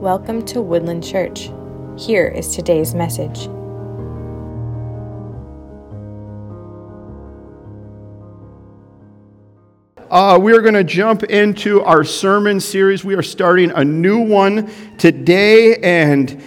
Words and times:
Welcome 0.00 0.44
to 0.46 0.62
Woodland 0.62 1.02
Church. 1.02 1.50
Here 1.98 2.28
is 2.28 2.54
today's 2.54 2.94
message. 2.94 3.48
Uh, 10.08 10.38
we 10.40 10.52
are 10.52 10.60
going 10.60 10.74
to 10.74 10.84
jump 10.84 11.24
into 11.24 11.82
our 11.82 12.04
sermon 12.04 12.60
series. 12.60 13.02
We 13.02 13.16
are 13.16 13.24
starting 13.24 13.72
a 13.72 13.84
new 13.84 14.20
one 14.20 14.70
today, 14.98 15.74
and 15.78 16.40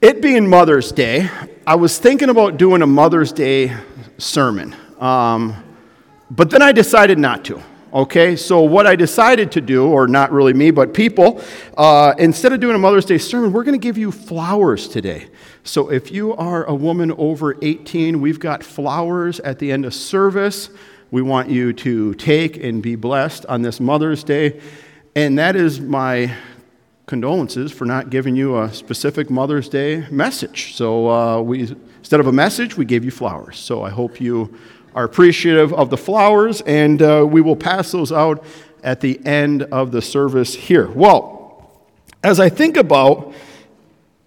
it 0.00 0.22
being 0.22 0.48
Mother's 0.48 0.92
Day, 0.92 1.28
I 1.66 1.74
was 1.74 1.98
thinking 1.98 2.28
about 2.28 2.56
doing 2.56 2.82
a 2.82 2.86
Mother's 2.86 3.32
Day 3.32 3.76
sermon, 4.16 4.76
um, 5.00 5.56
but 6.30 6.50
then 6.50 6.62
I 6.62 6.70
decided 6.70 7.18
not 7.18 7.44
to. 7.46 7.60
Okay, 7.92 8.36
so 8.36 8.60
what 8.62 8.86
I 8.86 8.94
decided 8.94 9.50
to 9.52 9.60
do, 9.60 9.88
or 9.88 10.06
not 10.06 10.30
really 10.30 10.52
me, 10.52 10.70
but 10.70 10.94
people, 10.94 11.42
uh, 11.76 12.14
instead 12.18 12.52
of 12.52 12.60
doing 12.60 12.76
a 12.76 12.78
Mother's 12.78 13.04
Day 13.04 13.18
sermon, 13.18 13.52
we're 13.52 13.64
going 13.64 13.78
to 13.78 13.84
give 13.84 13.98
you 13.98 14.12
flowers 14.12 14.86
today. 14.86 15.28
So 15.64 15.90
if 15.90 16.12
you 16.12 16.34
are 16.36 16.64
a 16.64 16.74
woman 16.74 17.12
over 17.18 17.56
18, 17.60 18.20
we've 18.20 18.38
got 18.38 18.62
flowers 18.62 19.40
at 19.40 19.58
the 19.58 19.72
end 19.72 19.84
of 19.84 19.92
service 19.92 20.70
we 21.10 21.22
want 21.22 21.50
you 21.50 21.72
to 21.72 22.14
take 22.14 22.56
and 22.62 22.82
be 22.82 22.94
blessed 22.94 23.44
on 23.46 23.62
this 23.62 23.80
Mother's 23.80 24.22
Day. 24.22 24.60
And 25.16 25.38
that 25.38 25.56
is 25.56 25.80
my 25.80 26.32
condolences 27.06 27.72
for 27.72 27.84
not 27.84 28.10
giving 28.10 28.36
you 28.36 28.60
a 28.60 28.72
specific 28.72 29.28
Mother's 29.28 29.68
Day 29.68 30.06
message. 30.10 30.74
So 30.76 31.10
uh, 31.10 31.40
we, 31.40 31.62
instead 31.98 32.20
of 32.20 32.28
a 32.28 32.32
message, 32.32 32.76
we 32.76 32.84
gave 32.84 33.04
you 33.04 33.10
flowers. 33.10 33.58
So 33.58 33.82
I 33.82 33.90
hope 33.90 34.20
you 34.20 34.56
are 34.94 35.04
appreciative 35.04 35.72
of 35.72 35.90
the 35.90 35.96
flowers, 35.96 36.60
and 36.62 37.00
uh, 37.02 37.26
we 37.28 37.40
will 37.40 37.56
pass 37.56 37.92
those 37.92 38.12
out 38.12 38.44
at 38.82 39.00
the 39.00 39.24
end 39.26 39.62
of 39.64 39.92
the 39.92 40.02
service 40.02 40.54
here. 40.54 40.88
Well, 40.90 41.70
as 42.22 42.40
I 42.40 42.48
think 42.48 42.76
about 42.76 43.34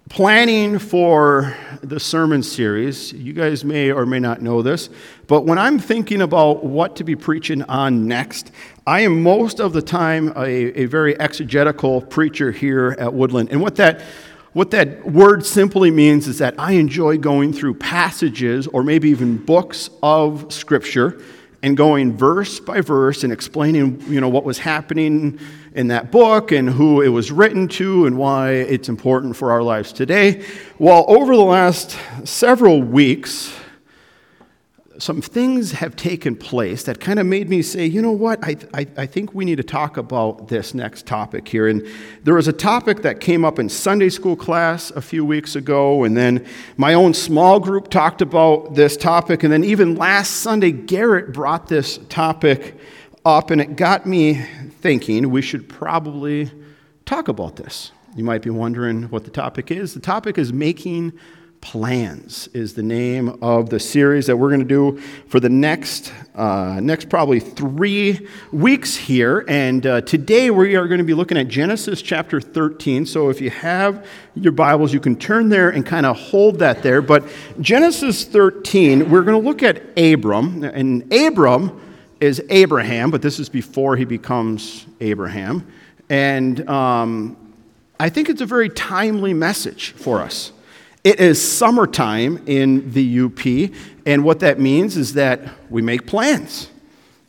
planning 0.08 0.78
for 0.78 1.56
the 1.82 1.98
sermon 1.98 2.42
series, 2.42 3.12
you 3.12 3.32
guys 3.32 3.64
may 3.64 3.90
or 3.90 4.06
may 4.06 4.18
not 4.20 4.40
know 4.40 4.62
this, 4.62 4.88
but 5.26 5.44
when 5.44 5.58
I'm 5.58 5.78
thinking 5.78 6.22
about 6.22 6.64
what 6.64 6.96
to 6.96 7.04
be 7.04 7.16
preaching 7.16 7.62
on 7.62 8.06
next, 8.06 8.52
I 8.86 9.00
am 9.00 9.22
most 9.22 9.60
of 9.60 9.72
the 9.72 9.82
time 9.82 10.32
a, 10.36 10.82
a 10.82 10.84
very 10.86 11.18
exegetical 11.18 12.00
preacher 12.00 12.52
here 12.52 12.96
at 12.98 13.12
Woodland. 13.12 13.50
And 13.50 13.60
what 13.60 13.76
that 13.76 14.02
what 14.54 14.70
that 14.70 15.04
word 15.04 15.44
simply 15.44 15.90
means 15.90 16.28
is 16.28 16.38
that 16.38 16.54
I 16.58 16.72
enjoy 16.72 17.18
going 17.18 17.52
through 17.52 17.74
passages 17.74 18.68
or 18.68 18.84
maybe 18.84 19.10
even 19.10 19.36
books 19.36 19.90
of 20.00 20.52
Scripture 20.52 21.20
and 21.62 21.76
going 21.76 22.16
verse 22.16 22.60
by 22.60 22.80
verse 22.80 23.24
and 23.24 23.32
explaining, 23.32 24.00
you 24.06 24.20
know, 24.20 24.28
what 24.28 24.44
was 24.44 24.58
happening 24.58 25.40
in 25.74 25.88
that 25.88 26.12
book 26.12 26.52
and 26.52 26.70
who 26.70 27.00
it 27.00 27.08
was 27.08 27.32
written 27.32 27.66
to 27.66 28.06
and 28.06 28.16
why 28.16 28.52
it's 28.52 28.88
important 28.88 29.34
for 29.34 29.50
our 29.50 29.62
lives 29.62 29.92
today. 29.92 30.44
Well, 30.78 31.04
over 31.08 31.34
the 31.34 31.42
last 31.42 31.98
several 32.22 32.80
weeks, 32.80 33.52
some 34.98 35.20
things 35.20 35.72
have 35.72 35.96
taken 35.96 36.36
place 36.36 36.84
that 36.84 37.00
kind 37.00 37.18
of 37.18 37.26
made 37.26 37.48
me 37.48 37.62
say, 37.62 37.86
you 37.86 38.00
know 38.00 38.12
what, 38.12 38.38
I, 38.44 38.56
I, 38.72 38.86
I, 38.96 39.06
think 39.06 39.34
we 39.34 39.44
need 39.44 39.56
to 39.56 39.64
talk 39.64 39.96
about 39.96 40.48
this 40.48 40.74
next 40.74 41.06
topic 41.06 41.48
here. 41.48 41.66
And 41.68 41.86
there 42.22 42.34
was 42.34 42.48
a 42.48 42.52
topic 42.52 43.02
that 43.02 43.20
came 43.20 43.44
up 43.44 43.58
in 43.58 43.68
Sunday 43.68 44.08
school 44.08 44.36
class 44.36 44.90
a 44.92 45.00
few 45.00 45.24
weeks 45.24 45.56
ago, 45.56 46.04
and 46.04 46.16
then 46.16 46.46
my 46.76 46.94
own 46.94 47.12
small 47.14 47.58
group 47.58 47.88
talked 47.88 48.22
about 48.22 48.74
this 48.74 48.96
topic, 48.96 49.42
and 49.42 49.52
then 49.52 49.64
even 49.64 49.96
last 49.96 50.36
Sunday, 50.36 50.70
Garrett 50.70 51.32
brought 51.32 51.66
this 51.68 51.98
topic 52.08 52.76
up, 53.24 53.50
and 53.50 53.60
it 53.60 53.76
got 53.76 54.06
me 54.06 54.34
thinking 54.80 55.30
we 55.30 55.42
should 55.42 55.68
probably 55.68 56.50
talk 57.04 57.28
about 57.28 57.56
this. 57.56 57.90
You 58.16 58.22
might 58.22 58.42
be 58.42 58.50
wondering 58.50 59.04
what 59.04 59.24
the 59.24 59.30
topic 59.30 59.70
is. 59.70 59.94
The 59.94 60.00
topic 60.00 60.38
is 60.38 60.52
making 60.52 61.18
plans 61.64 62.46
is 62.52 62.74
the 62.74 62.82
name 62.82 63.38
of 63.40 63.70
the 63.70 63.80
series 63.80 64.26
that 64.26 64.36
we're 64.36 64.50
going 64.50 64.60
to 64.60 64.66
do 64.66 65.00
for 65.28 65.40
the 65.40 65.48
next 65.48 66.12
uh, 66.34 66.78
next 66.78 67.08
probably 67.08 67.40
three 67.40 68.28
weeks 68.52 68.94
here. 68.94 69.46
And 69.48 69.86
uh, 69.86 70.00
today 70.02 70.50
we 70.50 70.76
are 70.76 70.86
going 70.86 70.98
to 70.98 71.04
be 71.04 71.14
looking 71.14 71.38
at 71.38 71.48
genesis 71.48 72.02
chapter 72.02 72.38
13 72.38 73.06
so 73.06 73.30
if 73.30 73.40
you 73.40 73.48
have 73.48 74.06
your 74.34 74.52
bibles 74.52 74.92
you 74.92 75.00
can 75.00 75.16
turn 75.16 75.48
there 75.48 75.70
and 75.70 75.86
kind 75.86 76.04
of 76.04 76.18
hold 76.18 76.58
that 76.58 76.82
there. 76.82 77.00
But 77.00 77.24
genesis 77.60 78.24
13 78.24 79.10
we're 79.10 79.22
going 79.22 79.42
to 79.42 79.48
look 79.48 79.62
at 79.62 79.82
abram. 79.98 80.64
And 80.64 81.10
abram 81.12 81.80
is 82.20 82.42
abraham 82.50 83.10
but 83.10 83.22
this 83.22 83.40
is 83.40 83.48
before 83.48 83.96
he 83.96 84.04
becomes 84.04 84.84
abraham. 85.00 85.66
And 86.10 86.68
um, 86.68 87.38
i 87.98 88.10
think 88.10 88.28
it's 88.28 88.42
a 88.42 88.46
very 88.46 88.68
timely 88.68 89.32
message 89.32 89.92
for 89.92 90.20
us 90.20 90.52
it 91.04 91.20
is 91.20 91.40
summertime 91.40 92.42
in 92.46 92.90
the 92.92 93.20
UP, 93.20 93.70
and 94.06 94.24
what 94.24 94.40
that 94.40 94.58
means 94.58 94.96
is 94.96 95.14
that 95.14 95.40
we 95.70 95.82
make 95.82 96.06
plans. 96.06 96.70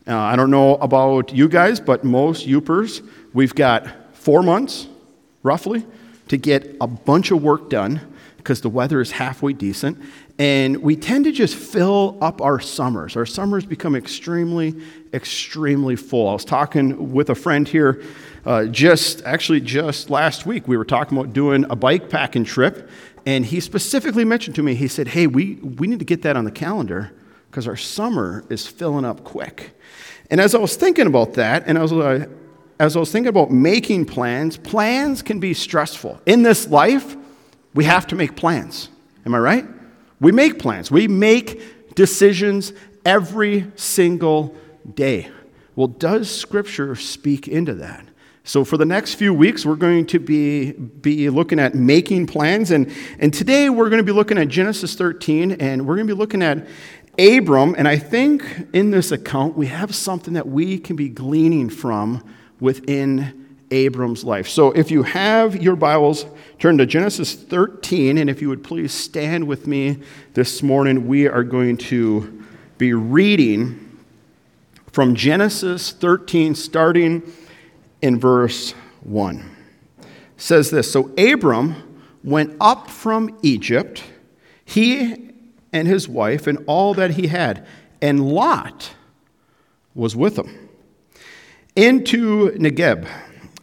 Uh, 0.08 0.18
I 0.18 0.38
don't 0.38 0.50
know 0.50 0.76
about 0.76 1.34
you 1.34 1.50
guys, 1.50 1.82
but 1.82 2.04
most 2.04 2.48
Yoopers, 2.48 3.06
we've 3.34 3.54
got 3.54 4.16
four 4.16 4.42
months, 4.44 4.88
roughly, 5.44 5.86
to 6.30 6.38
get 6.38 6.78
a 6.80 6.88
bunch 6.88 7.32
of 7.32 7.44
work 7.44 7.70
done 7.70 8.00
because 8.38 8.62
the 8.62 8.70
weather 8.70 9.02
is 9.02 9.12
halfway 9.12 9.52
decent. 9.54 10.00
And 10.38 10.78
we 10.78 10.96
tend 10.96 11.26
to 11.26 11.32
just 11.32 11.56
fill 11.56 12.18
up 12.22 12.42
our 12.42 12.60
summers. 12.60 13.16
Our 13.16 13.26
summers 13.26 13.66
become 13.66 13.96
extremely, 13.96 14.80
extremely 15.14 15.96
full. 15.96 16.30
I 16.30 16.34
was 16.34 16.46
talking 16.46 17.14
with 17.14 17.30
a 17.30 17.36
friend 17.36 17.68
here 17.68 18.04
uh, 18.46 18.66
just, 18.66 19.24
actually, 19.24 19.62
just 19.62 20.10
last 20.10 20.46
week. 20.46 20.68
We 20.68 20.78
were 20.78 20.86
talking 20.86 21.18
about 21.18 21.34
doing 21.34 21.66
a 21.70 21.76
bike 21.76 22.10
packing 22.10 22.44
trip. 22.44 22.90
And 23.26 23.46
he 23.46 23.60
specifically 23.60 24.24
mentioned 24.24 24.56
to 24.58 24.64
me, 24.64 24.76
he 24.76 24.88
said, 24.88 25.10
Hey, 25.10 25.28
we, 25.28 25.56
we 25.56 25.88
need 25.88 26.00
to 26.00 26.06
get 26.06 26.22
that 26.22 26.38
on 26.38 26.46
the 26.46 26.52
calendar 26.52 27.12
because 27.50 27.68
our 27.68 27.78
summer 27.78 28.44
is 28.50 28.68
filling 28.68 29.06
up 29.06 29.24
quick. 29.24 29.72
And 30.30 30.40
as 30.42 30.54
I 30.54 30.60
was 30.60 30.76
thinking 30.76 31.08
about 31.08 31.34
that, 31.34 31.64
and 31.66 31.78
uh, 31.78 32.26
as 32.80 32.96
I 32.96 33.00
was 33.00 33.12
thinking 33.12 33.30
about 33.30 33.52
making 33.52 34.06
plans, 34.06 34.58
plans 34.58 35.22
can 35.22 35.40
be 35.40 35.54
stressful. 35.54 36.20
In 36.26 36.44
this 36.44 36.68
life, 36.68 37.16
we 37.74 37.86
have 37.86 38.08
to 38.08 38.16
make 38.16 38.36
plans. 38.36 38.90
Am 39.26 39.34
I 39.34 39.40
right? 39.40 39.66
We 40.20 40.32
make 40.32 40.60
plans, 40.60 40.92
we 40.92 41.08
make 41.08 41.96
decisions 41.96 42.74
every 43.06 43.72
single 43.76 44.56
day. 44.94 45.30
Well, 45.76 45.88
does 45.88 46.34
Scripture 46.34 46.96
speak 46.96 47.48
into 47.48 47.76
that? 47.76 48.06
So, 48.48 48.64
for 48.64 48.78
the 48.78 48.86
next 48.86 49.16
few 49.16 49.34
weeks, 49.34 49.66
we're 49.66 49.76
going 49.76 50.06
to 50.06 50.20
be, 50.20 50.74
be 50.74 51.32
looking 51.32 51.60
at 51.60 51.74
making 51.74 52.28
plans. 52.28 52.70
And, 52.70 52.94
and 53.18 53.34
today, 53.34 53.72
we're 53.72 53.90
going 53.90 53.98
to 53.98 54.04
be 54.06 54.12
looking 54.12 54.38
at 54.38 54.50
Genesis 54.50 54.94
13, 54.94 55.54
and 55.54 55.88
we're 55.88 55.96
going 55.96 56.08
to 56.08 56.14
be 56.14 56.18
looking 56.18 56.44
at 56.44 56.68
Abram. 57.18 57.74
And 57.76 57.88
I 57.88 57.98
think 57.98 58.46
in 58.72 58.92
this 58.92 59.12
account, 59.12 59.58
we 59.58 59.66
have 59.66 59.96
something 59.96 60.36
that 60.36 60.48
we 60.48 60.78
can 60.78 60.96
be 60.96 61.10
gleaning 61.10 61.72
from 61.72 62.24
within 62.60 63.48
Abram's 63.72 64.24
life. 64.24 64.48
So, 64.48 64.72
if 64.74 64.92
you 64.92 65.02
have 65.02 65.56
your 65.56 65.76
Bibles, 65.76 66.28
turn 66.60 66.78
to 66.78 66.86
Genesis 66.86 67.34
13, 67.34 68.20
and 68.20 68.30
if 68.30 68.44
you 68.44 68.50
would 68.50 68.64
please 68.64 68.94
stand 68.94 69.48
with 69.48 69.66
me 69.66 69.98
this 70.36 70.62
morning, 70.62 71.08
we 71.08 71.28
are 71.28 71.44
going 71.44 71.78
to 71.78 72.46
be 72.78 72.94
reading 72.94 73.98
from 74.92 75.16
Genesis 75.16 75.92
13, 75.94 76.54
starting 76.54 77.24
in 78.06 78.20
verse 78.20 78.76
1. 79.02 79.38
It 79.98 80.06
says 80.38 80.70
this 80.70 80.92
So 80.92 81.12
Abram 81.18 81.76
went 82.24 82.56
up 82.62 82.90
from 82.90 83.38
Egypt, 83.42 84.04
he 84.64 85.32
and 85.74 85.88
his 85.88 86.08
wife, 86.08 86.46
and 86.46 86.64
all 86.68 86.94
that 86.94 87.12
he 87.12 87.28
had, 87.28 87.66
and 88.02 88.32
Lot 88.32 88.94
was 89.96 90.16
with 90.16 90.38
him, 90.38 90.70
into 91.76 92.52
Negeb. 92.52 93.10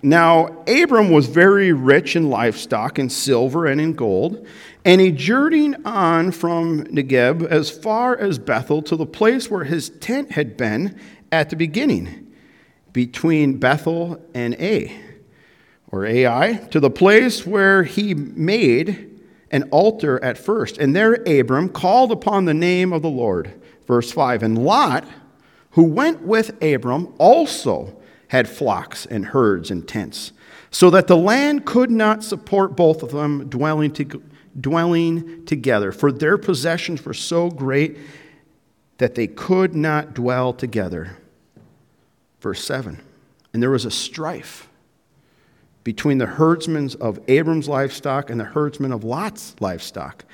Now, 0.02 0.64
Abram 0.66 1.12
was 1.12 1.26
very 1.26 1.72
rich 1.72 2.16
in 2.16 2.28
livestock, 2.28 2.98
in 2.98 3.08
silver, 3.08 3.66
and 3.66 3.80
in 3.80 3.92
gold. 3.92 4.44
And 4.84 5.00
he 5.00 5.12
journeyed 5.12 5.76
on 5.84 6.32
from 6.32 6.82
Negeb 6.86 7.46
as 7.46 7.70
far 7.70 8.18
as 8.18 8.40
Bethel 8.40 8.82
to 8.82 8.96
the 8.96 9.06
place 9.06 9.48
where 9.48 9.62
his 9.62 9.90
tent 9.90 10.32
had 10.32 10.56
been 10.56 10.98
at 11.30 11.50
the 11.50 11.56
beginning 11.56 12.21
between 12.92 13.58
Bethel 13.58 14.20
and 14.34 14.54
A, 14.54 14.94
or 15.90 16.06
Ai, 16.06 16.54
to 16.70 16.80
the 16.80 16.90
place 16.90 17.46
where 17.46 17.84
he 17.84 18.14
made 18.14 19.10
an 19.50 19.64
altar 19.70 20.22
at 20.24 20.38
first. 20.38 20.78
And 20.78 20.96
there 20.96 21.14
Abram 21.26 21.68
called 21.68 22.10
upon 22.10 22.46
the 22.46 22.54
name 22.54 22.92
of 22.92 23.02
the 23.02 23.10
Lord. 23.10 23.52
Verse 23.86 24.10
5 24.10 24.42
And 24.42 24.58
Lot, 24.64 25.04
who 25.72 25.84
went 25.84 26.22
with 26.22 26.62
Abram, 26.62 27.14
also 27.18 27.96
had 28.28 28.48
flocks 28.48 29.04
and 29.06 29.26
herds 29.26 29.70
and 29.70 29.86
tents, 29.86 30.32
so 30.70 30.88
that 30.90 31.06
the 31.06 31.16
land 31.16 31.66
could 31.66 31.90
not 31.90 32.24
support 32.24 32.74
both 32.74 33.02
of 33.02 33.10
them 33.10 33.48
dwelling, 33.50 33.92
to, 33.92 34.22
dwelling 34.58 35.44
together, 35.44 35.92
for 35.92 36.10
their 36.10 36.38
possessions 36.38 37.04
were 37.04 37.12
so 37.12 37.50
great 37.50 37.98
that 38.96 39.14
they 39.14 39.26
could 39.26 39.74
not 39.74 40.14
dwell 40.14 40.52
together. 40.52 41.18
Verse 42.42 42.62
7 42.64 43.00
And 43.54 43.62
there 43.62 43.70
was 43.70 43.84
a 43.84 43.90
strife 43.90 44.68
between 45.84 46.18
the 46.18 46.26
herdsmen 46.26 46.90
of 47.00 47.18
Abram's 47.28 47.68
livestock 47.68 48.30
and 48.30 48.38
the 48.38 48.44
herdsmen 48.44 48.92
of 48.92 49.04
Lot's 49.04 49.54
livestock. 49.60 50.24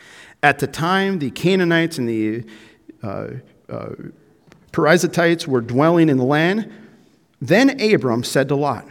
At 0.43 0.58
the 0.58 0.66
time, 0.66 1.19
the 1.19 1.31
Canaanites 1.31 1.99
and 1.99 2.08
the 2.08 2.44
uh, 3.02 3.28
uh, 3.69 3.90
Perizzites 4.72 5.46
were 5.46 5.60
dwelling 5.60 6.08
in 6.08 6.16
the 6.16 6.25
land. 6.25 6.70
Then 7.40 7.81
Abram 7.81 8.25
said 8.25 8.49
to 8.49 8.56
Lot, 8.56 8.87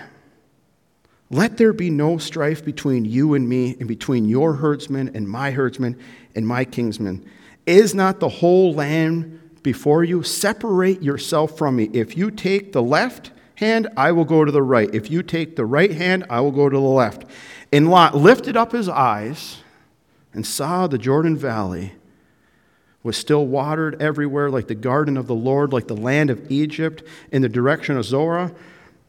Let 1.30 1.58
there 1.58 1.74
be 1.74 1.90
no 1.90 2.18
strife 2.18 2.64
between 2.64 3.06
you 3.06 3.34
and 3.34 3.48
me, 3.50 3.76
and 3.80 3.88
between 3.88 4.26
your 4.26 4.54
herdsmen 4.54 5.12
and 5.14 5.28
my 5.28 5.52
herdsmen 5.52 6.00
and 6.36 6.48
my 6.48 6.66
kinsmen. 6.66 7.28
Is 7.66 7.94
not 7.94 8.20
the 8.20 8.30
whole 8.30 8.74
land 8.74 9.42
before 9.64 10.04
you? 10.04 10.24
Separate 10.24 11.02
yourself 11.02 11.58
from 11.58 11.76
me. 11.76 11.90
If 11.94 12.18
you 12.18 12.32
take 12.32 12.74
the 12.74 12.84
left 12.84 13.32
hand, 13.56 13.88
I 13.98 14.12
will 14.12 14.26
go 14.26 14.46
to 14.46 14.52
the 14.52 14.62
right. 14.62 14.94
If 14.94 15.10
you 15.10 15.24
take 15.24 15.56
the 15.56 15.66
right 15.66 15.92
hand, 15.92 16.26
I 16.30 16.42
will 16.42 16.52
go 16.52 16.70
to 16.70 16.76
the 16.76 16.82
left. 16.82 17.26
And 17.72 17.90
Lot 17.90 18.16
lifted 18.16 18.56
up 18.56 18.72
his 18.72 18.88
eyes 18.88 19.58
and 20.34 20.46
saw 20.46 20.88
the 20.88 20.98
Jordan 20.98 21.36
Valley 21.36 21.94
was 23.04 23.18
still 23.18 23.46
watered 23.48 24.02
everywhere, 24.02 24.50
like 24.50 24.68
the 24.68 24.76
garden 24.76 25.16
of 25.16 25.28
the 25.28 25.36
Lord, 25.36 25.72
like 25.72 25.88
the 25.88 25.96
land 25.96 26.30
of 26.30 26.52
Egypt, 26.52 27.04
in 27.32 27.42
the 27.42 27.50
direction 27.50 27.98
of 27.98 28.04
Zoar. 28.04 28.52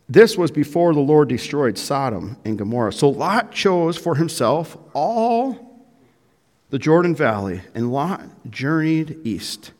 This 0.08 0.38
was 0.38 0.50
before 0.50 0.94
the 0.94 1.00
Lord 1.00 1.28
destroyed 1.28 1.76
Sodom 1.76 2.36
and 2.44 2.56
Gomorrah. 2.56 2.92
So 2.92 3.08
Lot 3.08 3.52
chose 3.52 3.96
for 3.96 4.14
himself 4.14 4.76
all 4.94 5.84
the 6.70 6.78
Jordan 6.78 7.14
Valley, 7.14 7.62
and 7.74 7.92
Lot 7.92 8.22
journeyed 8.50 9.18
east. 9.24 9.72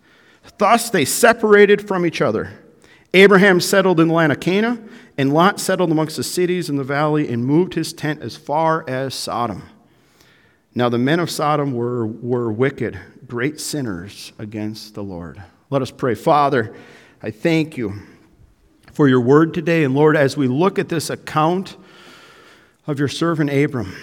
Thus 0.56 0.90
they 0.90 1.04
separated 1.04 1.86
from 1.86 2.06
each 2.06 2.20
other. 2.22 2.50
Abraham 3.14 3.60
settled 3.60 4.00
in 4.00 4.08
the 4.08 4.14
land 4.14 4.32
of 4.32 4.40
Canaan, 4.40 4.88
and 5.16 5.32
Lot 5.32 5.60
settled 5.60 5.90
amongst 5.90 6.16
the 6.16 6.22
cities 6.22 6.70
in 6.70 6.76
the 6.76 6.84
valley 6.84 7.28
and 7.28 7.44
moved 7.44 7.74
his 7.74 7.92
tent 7.92 8.22
as 8.22 8.36
far 8.36 8.88
as 8.88 9.14
Sodom. 9.14 9.62
Now 10.74 10.88
the 10.88 10.98
men 10.98 11.18
of 11.18 11.30
Sodom 11.30 11.72
were, 11.72 12.06
were 12.06 12.52
wicked, 12.52 12.98
great 13.26 13.60
sinners 13.60 14.32
against 14.38 14.94
the 14.94 15.02
Lord. 15.02 15.42
Let 15.70 15.82
us 15.82 15.90
pray. 15.90 16.14
Father, 16.14 16.74
I 17.22 17.30
thank 17.30 17.76
you 17.76 17.94
for 18.92 19.08
your 19.08 19.20
word 19.20 19.54
today. 19.54 19.84
And 19.84 19.94
Lord, 19.94 20.16
as 20.16 20.36
we 20.36 20.46
look 20.46 20.78
at 20.78 20.88
this 20.88 21.10
account 21.10 21.76
of 22.86 22.98
your 22.98 23.08
servant 23.08 23.50
Abram, 23.50 23.94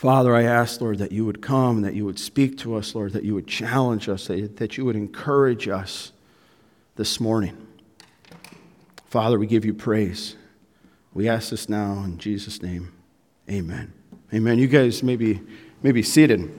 Father, 0.00 0.34
I 0.34 0.44
ask, 0.44 0.80
Lord, 0.80 0.96
that 0.96 1.12
you 1.12 1.26
would 1.26 1.42
come 1.42 1.82
that 1.82 1.92
you 1.92 2.06
would 2.06 2.18
speak 2.18 2.56
to 2.60 2.74
us, 2.74 2.94
Lord, 2.94 3.12
that 3.12 3.22
you 3.22 3.34
would 3.34 3.46
challenge 3.46 4.08
us, 4.08 4.28
that 4.28 4.78
you 4.78 4.86
would 4.86 4.96
encourage 4.96 5.68
us 5.68 6.12
this 6.96 7.20
morning. 7.20 7.54
Father, 9.04 9.38
we 9.38 9.46
give 9.46 9.66
you 9.66 9.74
praise. 9.74 10.36
We 11.12 11.28
ask 11.28 11.50
this 11.50 11.68
now 11.68 12.02
in 12.02 12.16
Jesus' 12.16 12.62
name. 12.62 12.94
Amen. 13.50 13.92
Amen. 14.32 14.58
You 14.58 14.68
guys 14.68 15.02
may 15.02 15.16
be, 15.16 15.38
may 15.82 15.92
be 15.92 16.02
seated. 16.02 16.50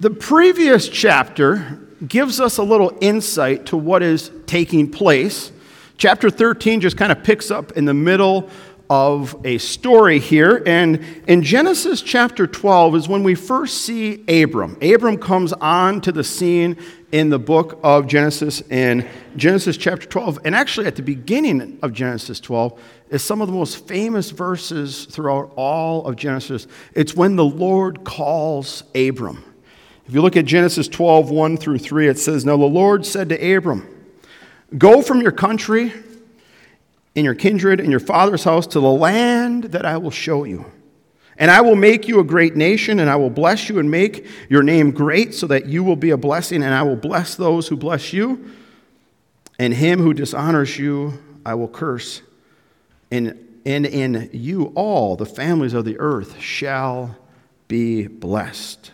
The 0.00 0.08
previous 0.08 0.88
chapter 0.88 1.78
gives 2.08 2.40
us 2.40 2.56
a 2.56 2.62
little 2.62 2.96
insight 3.02 3.66
to 3.66 3.76
what 3.76 4.02
is 4.02 4.30
taking 4.46 4.90
place. 4.90 5.52
Chapter 5.98 6.30
13 6.30 6.80
just 6.80 6.96
kind 6.96 7.12
of 7.12 7.22
picks 7.22 7.50
up 7.50 7.72
in 7.72 7.84
the 7.84 7.92
middle 7.92 8.48
of 8.90 9.38
a 9.44 9.58
story 9.58 10.18
here. 10.18 10.62
And 10.66 11.04
in 11.26 11.42
Genesis 11.42 12.00
chapter 12.00 12.46
12 12.46 12.96
is 12.96 13.08
when 13.08 13.22
we 13.22 13.34
first 13.34 13.82
see 13.82 14.24
Abram. 14.42 14.78
Abram 14.80 15.18
comes 15.18 15.52
on 15.54 16.00
to 16.02 16.12
the 16.12 16.24
scene 16.24 16.76
in 17.12 17.30
the 17.30 17.38
book 17.38 17.78
of 17.82 18.06
Genesis 18.06 18.60
in 18.70 19.08
Genesis 19.36 19.76
chapter 19.76 20.06
12. 20.06 20.40
And 20.44 20.54
actually, 20.54 20.86
at 20.86 20.96
the 20.96 21.02
beginning 21.02 21.78
of 21.82 21.92
Genesis 21.92 22.40
12 22.40 22.80
is 23.10 23.22
some 23.22 23.40
of 23.40 23.48
the 23.48 23.54
most 23.54 23.86
famous 23.86 24.30
verses 24.30 25.06
throughout 25.06 25.52
all 25.56 26.06
of 26.06 26.16
Genesis. 26.16 26.66
It's 26.94 27.14
when 27.14 27.36
the 27.36 27.44
Lord 27.44 28.04
calls 28.04 28.84
Abram. 28.94 29.44
If 30.06 30.14
you 30.14 30.22
look 30.22 30.36
at 30.36 30.46
Genesis 30.46 30.88
12, 30.88 31.30
1 31.30 31.56
through 31.58 31.78
3, 31.78 32.08
it 32.08 32.18
says, 32.18 32.44
Now 32.44 32.56
the 32.56 32.64
Lord 32.64 33.04
said 33.04 33.28
to 33.28 33.56
Abram, 33.56 33.86
Go 34.76 35.02
from 35.02 35.20
your 35.20 35.32
country 35.32 35.92
and 37.18 37.24
your 37.24 37.34
kindred 37.34 37.80
and 37.80 37.90
your 37.90 37.98
father's 37.98 38.44
house 38.44 38.64
to 38.68 38.78
the 38.78 38.88
land 38.88 39.64
that 39.64 39.84
I 39.84 39.96
will 39.96 40.12
show 40.12 40.44
you. 40.44 40.64
And 41.36 41.50
I 41.50 41.60
will 41.60 41.74
make 41.74 42.06
you 42.06 42.20
a 42.20 42.24
great 42.24 42.54
nation, 42.54 43.00
and 43.00 43.10
I 43.10 43.16
will 43.16 43.28
bless 43.28 43.68
you 43.68 43.80
and 43.80 43.90
make 43.90 44.24
your 44.48 44.62
name 44.62 44.92
great, 44.92 45.34
so 45.34 45.48
that 45.48 45.66
you 45.66 45.82
will 45.82 45.96
be 45.96 46.10
a 46.10 46.16
blessing, 46.16 46.62
and 46.62 46.72
I 46.72 46.82
will 46.82 46.96
bless 46.96 47.34
those 47.34 47.66
who 47.66 47.76
bless 47.76 48.12
you, 48.12 48.52
and 49.58 49.74
him 49.74 49.98
who 49.98 50.14
dishonors 50.14 50.78
you 50.78 51.18
I 51.44 51.54
will 51.54 51.66
curse. 51.66 52.22
And, 53.10 53.36
and 53.66 53.84
in 53.84 54.30
you 54.32 54.66
all 54.76 55.16
the 55.16 55.26
families 55.26 55.74
of 55.74 55.84
the 55.84 55.98
earth 55.98 56.38
shall 56.38 57.16
be 57.66 58.06
blessed. 58.06 58.92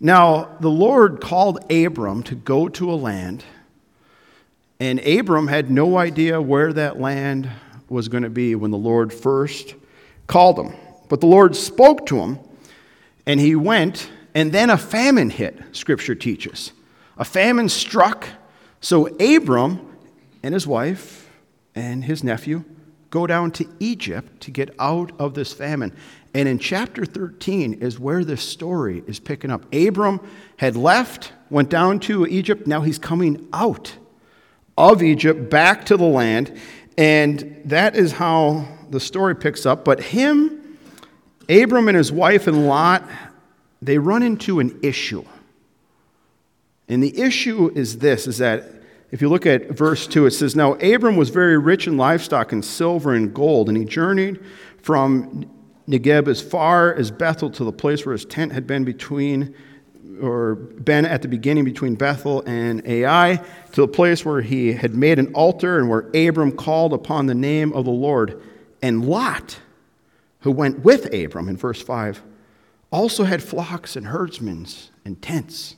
Now, 0.00 0.56
the 0.58 0.70
Lord 0.70 1.20
called 1.20 1.70
Abram 1.70 2.24
to 2.24 2.34
go 2.34 2.68
to 2.68 2.90
a 2.90 2.94
land, 2.94 3.44
and 4.80 5.00
Abram 5.00 5.48
had 5.48 5.70
no 5.70 5.98
idea 5.98 6.40
where 6.40 6.72
that 6.72 7.00
land 7.00 7.50
was 7.88 8.08
going 8.08 8.22
to 8.22 8.30
be 8.30 8.54
when 8.54 8.70
the 8.70 8.78
Lord 8.78 9.12
first 9.12 9.74
called 10.26 10.58
him. 10.58 10.74
But 11.08 11.20
the 11.20 11.26
Lord 11.26 11.56
spoke 11.56 12.06
to 12.06 12.18
him, 12.18 12.38
and 13.26 13.40
he 13.40 13.56
went, 13.56 14.10
and 14.34 14.52
then 14.52 14.70
a 14.70 14.76
famine 14.76 15.30
hit, 15.30 15.58
Scripture 15.72 16.14
teaches. 16.14 16.72
A 17.16 17.24
famine 17.24 17.68
struck, 17.68 18.28
so 18.80 19.06
Abram 19.16 19.96
and 20.42 20.54
his 20.54 20.66
wife 20.66 21.28
and 21.74 22.04
his 22.04 22.22
nephew 22.22 22.64
go 23.10 23.26
down 23.26 23.50
to 23.52 23.66
Egypt 23.80 24.40
to 24.42 24.50
get 24.50 24.74
out 24.78 25.10
of 25.18 25.34
this 25.34 25.52
famine. 25.52 25.96
And 26.34 26.46
in 26.46 26.58
chapter 26.58 27.04
13 27.04 27.74
is 27.74 27.98
where 27.98 28.22
this 28.22 28.42
story 28.42 29.02
is 29.06 29.18
picking 29.18 29.50
up. 29.50 29.64
Abram 29.74 30.20
had 30.58 30.76
left, 30.76 31.32
went 31.50 31.70
down 31.70 31.98
to 32.00 32.26
Egypt, 32.26 32.66
now 32.66 32.82
he's 32.82 32.98
coming 32.98 33.48
out 33.52 33.96
of 34.78 35.02
Egypt 35.02 35.50
back 35.50 35.84
to 35.86 35.96
the 35.96 36.04
land. 36.04 36.58
And 36.96 37.60
that 37.66 37.96
is 37.96 38.12
how 38.12 38.66
the 38.90 39.00
story 39.00 39.36
picks 39.36 39.66
up. 39.66 39.84
But 39.84 40.00
him 40.00 40.58
Abram 41.48 41.88
and 41.88 41.96
his 41.96 42.12
wife 42.12 42.46
and 42.46 42.66
Lot, 42.66 43.08
they 43.80 43.98
run 43.98 44.22
into 44.22 44.60
an 44.60 44.78
issue. 44.82 45.24
And 46.88 47.02
the 47.02 47.18
issue 47.18 47.72
is 47.74 47.98
this 47.98 48.26
is 48.26 48.38
that 48.38 48.64
if 49.10 49.22
you 49.22 49.30
look 49.30 49.46
at 49.46 49.70
verse 49.70 50.06
2, 50.06 50.26
it 50.26 50.32
says, 50.32 50.54
Now 50.54 50.74
Abram 50.74 51.16
was 51.16 51.30
very 51.30 51.56
rich 51.56 51.86
in 51.86 51.96
livestock 51.96 52.52
and 52.52 52.62
silver 52.62 53.14
and 53.14 53.32
gold, 53.32 53.68
and 53.68 53.78
he 53.78 53.86
journeyed 53.86 54.44
from 54.82 55.50
Negeb 55.88 56.28
as 56.28 56.42
far 56.42 56.94
as 56.94 57.10
Bethel 57.10 57.50
to 57.52 57.64
the 57.64 57.72
place 57.72 58.04
where 58.04 58.12
his 58.12 58.26
tent 58.26 58.52
had 58.52 58.66
been 58.66 58.84
between 58.84 59.54
or 60.20 60.54
been 60.54 61.04
at 61.04 61.22
the 61.22 61.28
beginning 61.28 61.64
between 61.64 61.94
Bethel 61.94 62.42
and 62.46 62.86
Ai, 62.86 63.42
to 63.72 63.80
the 63.80 63.88
place 63.88 64.24
where 64.24 64.40
he 64.40 64.72
had 64.72 64.94
made 64.94 65.18
an 65.18 65.32
altar 65.34 65.78
and 65.78 65.88
where 65.88 66.10
Abram 66.14 66.52
called 66.52 66.92
upon 66.92 67.26
the 67.26 67.34
name 67.34 67.72
of 67.72 67.84
the 67.84 67.90
Lord. 67.90 68.42
And 68.82 69.04
Lot, 69.04 69.58
who 70.40 70.52
went 70.52 70.80
with 70.80 71.12
Abram 71.12 71.48
in 71.48 71.56
verse 71.56 71.82
5, 71.82 72.22
also 72.90 73.24
had 73.24 73.42
flocks 73.42 73.96
and 73.96 74.06
herdsmen 74.06 74.66
and 75.04 75.20
tents. 75.20 75.76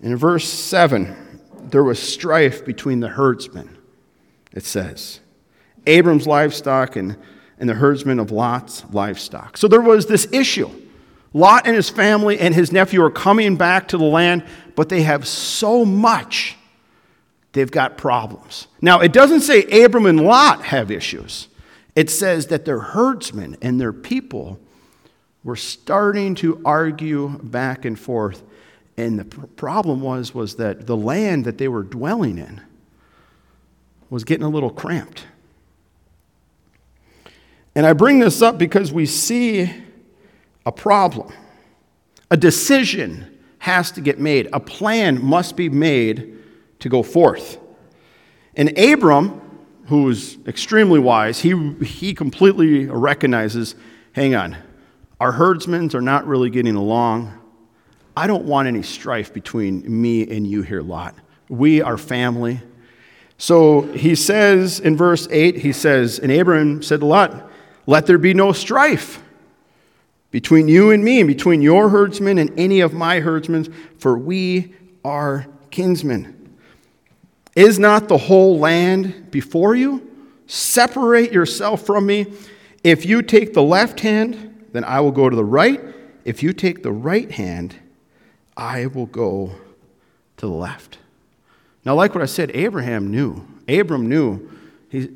In 0.00 0.16
verse 0.16 0.48
7, 0.48 1.40
there 1.62 1.84
was 1.84 1.98
strife 2.02 2.64
between 2.64 3.00
the 3.00 3.08
herdsmen, 3.08 3.78
it 4.52 4.64
says. 4.64 5.20
Abram's 5.86 6.26
livestock 6.26 6.96
and, 6.96 7.16
and 7.58 7.68
the 7.68 7.74
herdsmen 7.74 8.18
of 8.18 8.30
Lot's 8.30 8.84
livestock. 8.90 9.56
So 9.56 9.68
there 9.68 9.80
was 9.80 10.06
this 10.06 10.26
issue. 10.32 10.70
Lot 11.34 11.66
and 11.66 11.74
his 11.74 11.88
family 11.88 12.38
and 12.38 12.54
his 12.54 12.72
nephew 12.72 13.02
are 13.02 13.10
coming 13.10 13.56
back 13.56 13.88
to 13.88 13.98
the 13.98 14.04
land, 14.04 14.44
but 14.76 14.88
they 14.88 15.02
have 15.02 15.26
so 15.26 15.84
much, 15.84 16.56
they've 17.52 17.70
got 17.70 17.96
problems. 17.96 18.66
Now, 18.80 19.00
it 19.00 19.12
doesn't 19.12 19.40
say 19.40 19.62
Abram 19.84 20.06
and 20.06 20.20
Lot 20.20 20.62
have 20.64 20.90
issues. 20.90 21.48
It 21.96 22.10
says 22.10 22.46
that 22.48 22.64
their 22.64 22.80
herdsmen 22.80 23.56
and 23.62 23.80
their 23.80 23.92
people 23.92 24.58
were 25.44 25.56
starting 25.56 26.34
to 26.36 26.60
argue 26.64 27.38
back 27.42 27.84
and 27.84 27.98
forth. 27.98 28.42
And 28.96 29.18
the 29.18 29.24
problem 29.24 30.00
was, 30.00 30.34
was 30.34 30.56
that 30.56 30.86
the 30.86 30.96
land 30.96 31.44
that 31.44 31.58
they 31.58 31.68
were 31.68 31.82
dwelling 31.82 32.38
in 32.38 32.60
was 34.10 34.24
getting 34.24 34.44
a 34.44 34.48
little 34.48 34.70
cramped. 34.70 35.24
And 37.74 37.86
I 37.86 37.94
bring 37.94 38.18
this 38.18 38.42
up 38.42 38.58
because 38.58 38.92
we 38.92 39.06
see 39.06 39.72
a 40.64 40.72
problem. 40.72 41.32
A 42.30 42.36
decision 42.36 43.38
has 43.58 43.92
to 43.92 44.00
get 44.00 44.18
made, 44.18 44.48
a 44.52 44.60
plan 44.60 45.24
must 45.24 45.56
be 45.56 45.68
made 45.68 46.38
to 46.80 46.88
go 46.88 47.02
forth. 47.02 47.58
And 48.54 48.76
Abram 48.78 49.40
who 49.86 50.08
is 50.08 50.38
extremely 50.46 50.98
wise, 50.98 51.40
he, 51.40 51.74
he 51.84 52.14
completely 52.14 52.86
recognizes 52.86 53.74
hang 54.12 54.34
on, 54.34 54.56
our 55.20 55.32
herdsmen 55.32 55.90
are 55.94 56.00
not 56.00 56.26
really 56.26 56.50
getting 56.50 56.76
along. 56.76 57.38
I 58.16 58.26
don't 58.26 58.44
want 58.44 58.68
any 58.68 58.82
strife 58.82 59.32
between 59.32 60.00
me 60.00 60.28
and 60.28 60.46
you 60.46 60.62
here, 60.62 60.82
Lot. 60.82 61.14
We 61.48 61.80
are 61.80 61.96
family. 61.96 62.60
So 63.38 63.82
he 63.82 64.14
says 64.14 64.80
in 64.80 64.96
verse 64.96 65.26
8, 65.30 65.56
he 65.56 65.72
says, 65.72 66.18
And 66.18 66.30
Abram 66.30 66.82
said 66.82 67.00
to 67.00 67.06
Lot, 67.06 67.50
Let 67.86 68.06
there 68.06 68.18
be 68.18 68.34
no 68.34 68.52
strife 68.52 69.22
between 70.32 70.66
you 70.66 70.90
and 70.90 71.04
me, 71.04 71.20
and 71.20 71.28
between 71.28 71.62
your 71.62 71.90
herdsmen 71.90 72.38
and 72.38 72.50
any 72.58 72.80
of 72.80 72.92
my 72.92 73.20
herdsmen, 73.20 73.72
for 73.98 74.18
we 74.18 74.74
are 75.04 75.46
kinsmen. 75.70 76.56
Is 77.54 77.78
not 77.78 78.08
the 78.08 78.16
whole 78.16 78.58
land 78.58 79.30
before 79.30 79.76
you? 79.76 80.10
Separate 80.46 81.32
yourself 81.32 81.86
from 81.86 82.06
me. 82.06 82.26
If 82.82 83.06
you 83.06 83.22
take 83.22 83.52
the 83.52 83.62
left 83.62 84.00
hand, 84.00 84.66
then 84.72 84.84
I 84.84 85.00
will 85.00 85.12
go 85.12 85.30
to 85.30 85.36
the 85.36 85.44
right. 85.44 85.80
If 86.24 86.42
you 86.42 86.52
take 86.52 86.82
the 86.82 86.92
right 86.92 87.30
hand, 87.30 87.76
I 88.56 88.86
will 88.86 89.06
go 89.06 89.52
to 90.38 90.46
the 90.46 90.52
left. 90.52 90.98
Now, 91.84 91.94
like 91.94 92.14
what 92.14 92.22
I 92.22 92.26
said, 92.26 92.50
Abraham 92.54 93.10
knew. 93.10 93.46
Abram 93.68 94.08
knew. 94.08 94.50
He, 94.88 95.10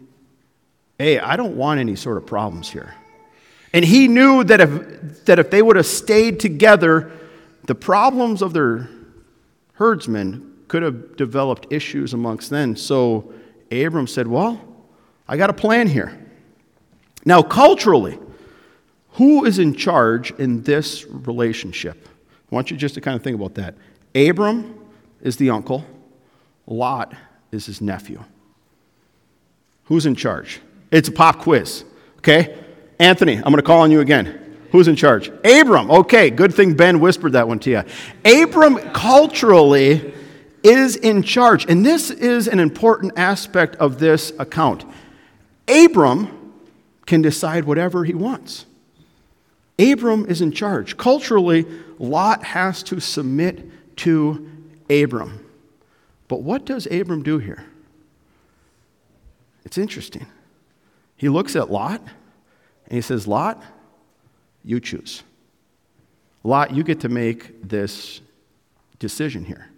hey, 0.98 1.18
I 1.18 1.36
don't 1.36 1.56
want 1.56 1.80
any 1.80 1.96
sort 1.96 2.18
of 2.18 2.26
problems 2.26 2.70
here. 2.70 2.94
And 3.76 3.84
he 3.84 4.08
knew 4.08 4.42
that 4.42 4.58
if, 4.62 5.26
that 5.26 5.38
if 5.38 5.50
they 5.50 5.60
would 5.60 5.76
have 5.76 5.84
stayed 5.84 6.40
together, 6.40 7.12
the 7.64 7.74
problems 7.74 8.40
of 8.40 8.54
their 8.54 8.88
herdsmen 9.74 10.62
could 10.66 10.82
have 10.82 11.14
developed 11.18 11.66
issues 11.70 12.14
amongst 12.14 12.48
them. 12.48 12.74
So 12.74 13.34
Abram 13.70 14.06
said, 14.06 14.28
Well, 14.28 14.58
I 15.28 15.36
got 15.36 15.50
a 15.50 15.52
plan 15.52 15.88
here. 15.88 16.18
Now, 17.26 17.42
culturally, 17.42 18.18
who 19.10 19.44
is 19.44 19.58
in 19.58 19.74
charge 19.74 20.30
in 20.38 20.62
this 20.62 21.04
relationship? 21.04 22.08
I 22.50 22.54
want 22.54 22.70
you 22.70 22.78
just 22.78 22.94
to 22.94 23.02
kind 23.02 23.14
of 23.14 23.22
think 23.22 23.34
about 23.34 23.56
that. 23.56 23.74
Abram 24.14 24.80
is 25.20 25.36
the 25.36 25.50
uncle, 25.50 25.84
Lot 26.66 27.12
is 27.52 27.66
his 27.66 27.82
nephew. 27.82 28.24
Who's 29.84 30.06
in 30.06 30.14
charge? 30.14 30.62
It's 30.90 31.10
a 31.10 31.12
pop 31.12 31.40
quiz, 31.40 31.84
okay? 32.20 32.62
Anthony, 32.98 33.36
I'm 33.36 33.42
going 33.42 33.56
to 33.56 33.62
call 33.62 33.80
on 33.80 33.90
you 33.90 34.00
again. 34.00 34.42
Who's 34.72 34.88
in 34.88 34.96
charge? 34.96 35.28
Abram. 35.44 35.90
Okay, 35.90 36.30
good 36.30 36.54
thing 36.54 36.74
Ben 36.74 37.00
whispered 37.00 37.32
that 37.32 37.46
one 37.46 37.58
to 37.60 37.70
you. 37.70 37.82
Abram 38.24 38.78
culturally 38.92 40.14
is 40.62 40.96
in 40.96 41.22
charge, 41.22 41.64
and 41.70 41.86
this 41.86 42.10
is 42.10 42.48
an 42.48 42.58
important 42.58 43.12
aspect 43.16 43.76
of 43.76 43.98
this 43.98 44.32
account. 44.38 44.84
Abram 45.68 46.54
can 47.06 47.22
decide 47.22 47.64
whatever 47.64 48.04
he 48.04 48.14
wants. 48.14 48.66
Abram 49.78 50.26
is 50.26 50.40
in 50.40 50.52
charge. 50.52 50.96
Culturally, 50.96 51.66
Lot 51.98 52.42
has 52.44 52.82
to 52.84 52.98
submit 52.98 53.96
to 53.98 54.50
Abram. 54.90 55.44
But 56.28 56.42
what 56.42 56.64
does 56.64 56.86
Abram 56.86 57.22
do 57.22 57.38
here? 57.38 57.64
It's 59.64 59.78
interesting. 59.78 60.26
He 61.16 61.28
looks 61.28 61.54
at 61.56 61.70
Lot 61.70 62.02
and 62.86 62.94
he 62.94 63.00
says, 63.00 63.26
Lot, 63.26 63.62
you 64.64 64.80
choose. 64.80 65.22
Lot, 66.44 66.74
you 66.74 66.84
get 66.84 67.00
to 67.00 67.08
make 67.08 67.68
this 67.68 68.20
decision 68.98 69.44
here. 69.44 69.68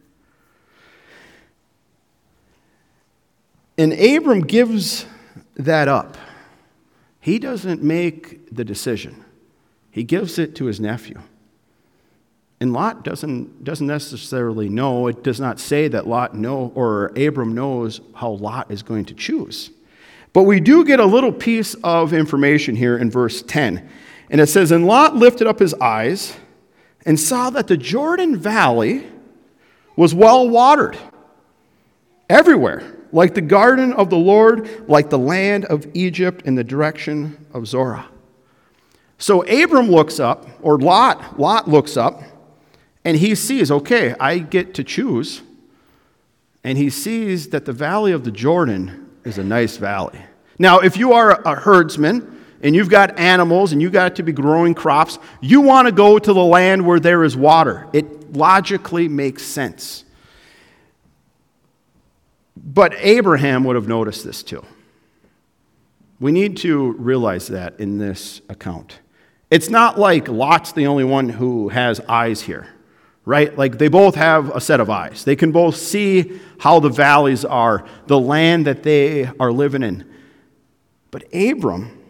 And 3.79 3.93
Abram 3.93 4.41
gives 4.41 5.07
that 5.57 5.89
up. 5.89 6.17
He 7.21 7.39
doesn't 7.39 7.83
make 7.83 8.55
the 8.55 8.65
decision, 8.65 9.25
he 9.91 10.03
gives 10.05 10.39
it 10.39 10.55
to 10.57 10.67
his 10.67 10.81
nephew. 10.81 11.21
And 12.61 12.73
Lot 12.73 13.05
doesn't, 13.05 13.63
doesn't 13.63 13.87
necessarily 13.87 14.69
know, 14.69 15.07
it 15.07 15.23
does 15.23 15.39
not 15.39 15.61
say 15.61 15.87
that 15.89 16.09
Lot 16.09 16.35
know 16.35 16.73
or 16.75 17.13
Abram 17.17 17.55
knows 17.55 18.01
how 18.17 18.31
Lot 18.31 18.73
is 18.73 18.83
going 18.83 19.05
to 19.07 19.15
choose. 19.15 19.71
But 20.33 20.43
we 20.43 20.61
do 20.61 20.85
get 20.85 21.01
a 21.01 21.07
little 21.07 21.33
piece 21.33 21.75
of 21.83 22.13
information 22.13 22.77
here 22.77 22.97
in 22.97 23.11
verse 23.11 23.43
10. 23.43 23.89
And 24.31 24.41
it 24.41 24.47
says, 24.49 24.71
And 24.71 24.87
Lot 24.87 25.17
lifted 25.17 25.47
up 25.47 25.59
his 25.59 25.75
eyes 25.75 26.37
and 27.07 27.19
saw 27.19 27.51
that 27.51 27.67
the 27.67 27.77
Jordan 27.77 28.37
Valley 28.37 29.07
was 29.97 30.15
well 30.15 30.49
watered 30.49 30.99
everywhere, 32.29 32.83
like 33.11 33.35
the 33.35 33.41
garden 33.41 33.93
of 33.93 34.11
the 34.11 34.17
Lord, 34.17 34.89
like 34.89 35.11
the 35.11 35.19
land 35.19 35.65
of 35.65 35.87
Egypt 35.95 36.43
in 36.45 36.55
the 36.55 36.65
direction 36.65 37.47
of 37.53 37.67
Zoar. 37.67 38.05
So 39.19 39.43
Abram 39.43 39.91
looks 39.91 40.21
up, 40.21 40.47
or 40.63 40.79
Lot, 40.79 41.41
Lot 41.41 41.69
looks 41.69 41.97
up, 41.97 42.23
and 43.05 43.17
he 43.17 43.35
sees, 43.35 43.71
okay, 43.71 44.15
I 44.21 44.39
get 44.39 44.75
to 44.75 44.85
choose. 44.85 45.43
And 46.63 46.77
he 46.77 46.91
sees 46.91 47.49
that 47.49 47.65
the 47.65 47.73
valley 47.73 48.13
of 48.13 48.25
the 48.25 48.31
Jordan 48.31 49.08
is 49.29 49.39
a 49.39 49.45
nice 49.45 49.77
valley. 49.77 50.19
Now, 50.59 50.81
if 50.81 50.97
you 50.97 51.13
are 51.13 51.41
a 51.43 51.55
herdsman 51.55 52.45
and 52.63 52.75
you've 52.75 52.89
got 52.89 53.19
animals 53.19 53.73
and 53.73 53.81
you 53.81 53.91
got 53.91 54.17
to 54.17 54.23
be 54.23 54.33
growing 54.33 54.75
crops, 54.75 55.19
you 55.41 55.61
want 55.61 55.87
to 55.87 55.93
go 55.93 56.19
to 56.19 56.33
the 56.33 56.45
land 56.45 56.85
where 56.85 56.99
there 56.99 57.23
is 57.23 57.37
water. 57.37 57.87
It 57.93 58.33
logically 58.35 59.07
makes 59.07 59.45
sense. 59.45 60.05
But 62.57 62.95
Abraham 62.99 63.65
would 63.65 63.77
have 63.77 63.87
noticed 63.87 64.25
this 64.25 64.43
too. 64.43 64.65
We 66.19 66.33
need 66.33 66.57
to 66.59 66.93
realize 66.93 67.47
that 67.49 67.79
in 67.79 67.99
this 67.99 68.41
account. 68.49 68.99
It's 69.51 69.69
not 69.69 69.99
like 69.99 70.27
Lot's 70.27 70.73
the 70.73 70.89
only 70.89 71.05
one 71.05 71.29
who 71.29 71.69
has 71.69 72.01
eyes 72.01 72.43
here 72.43 72.67
right? 73.29 73.59
Like 73.59 73.77
they 73.77 73.89
both 73.89 74.15
have 74.15 74.57
a 74.57 74.61
set 74.61 74.81
of 74.81 74.89
eyes. 74.89 75.23
They 75.23 75.37
can 75.37 75.53
both 75.53 75.77
see 75.77 76.41
how 76.61 76.81
the 76.81 76.89
valleys 76.89 77.45
are, 77.45 77.85
the 78.07 78.19
land 78.19 78.67
that 78.67 78.85
they 78.85 79.27
are 79.39 79.53
living 79.53 79.83
in. 79.83 80.11
But 81.11 81.25
Abram 81.35 82.03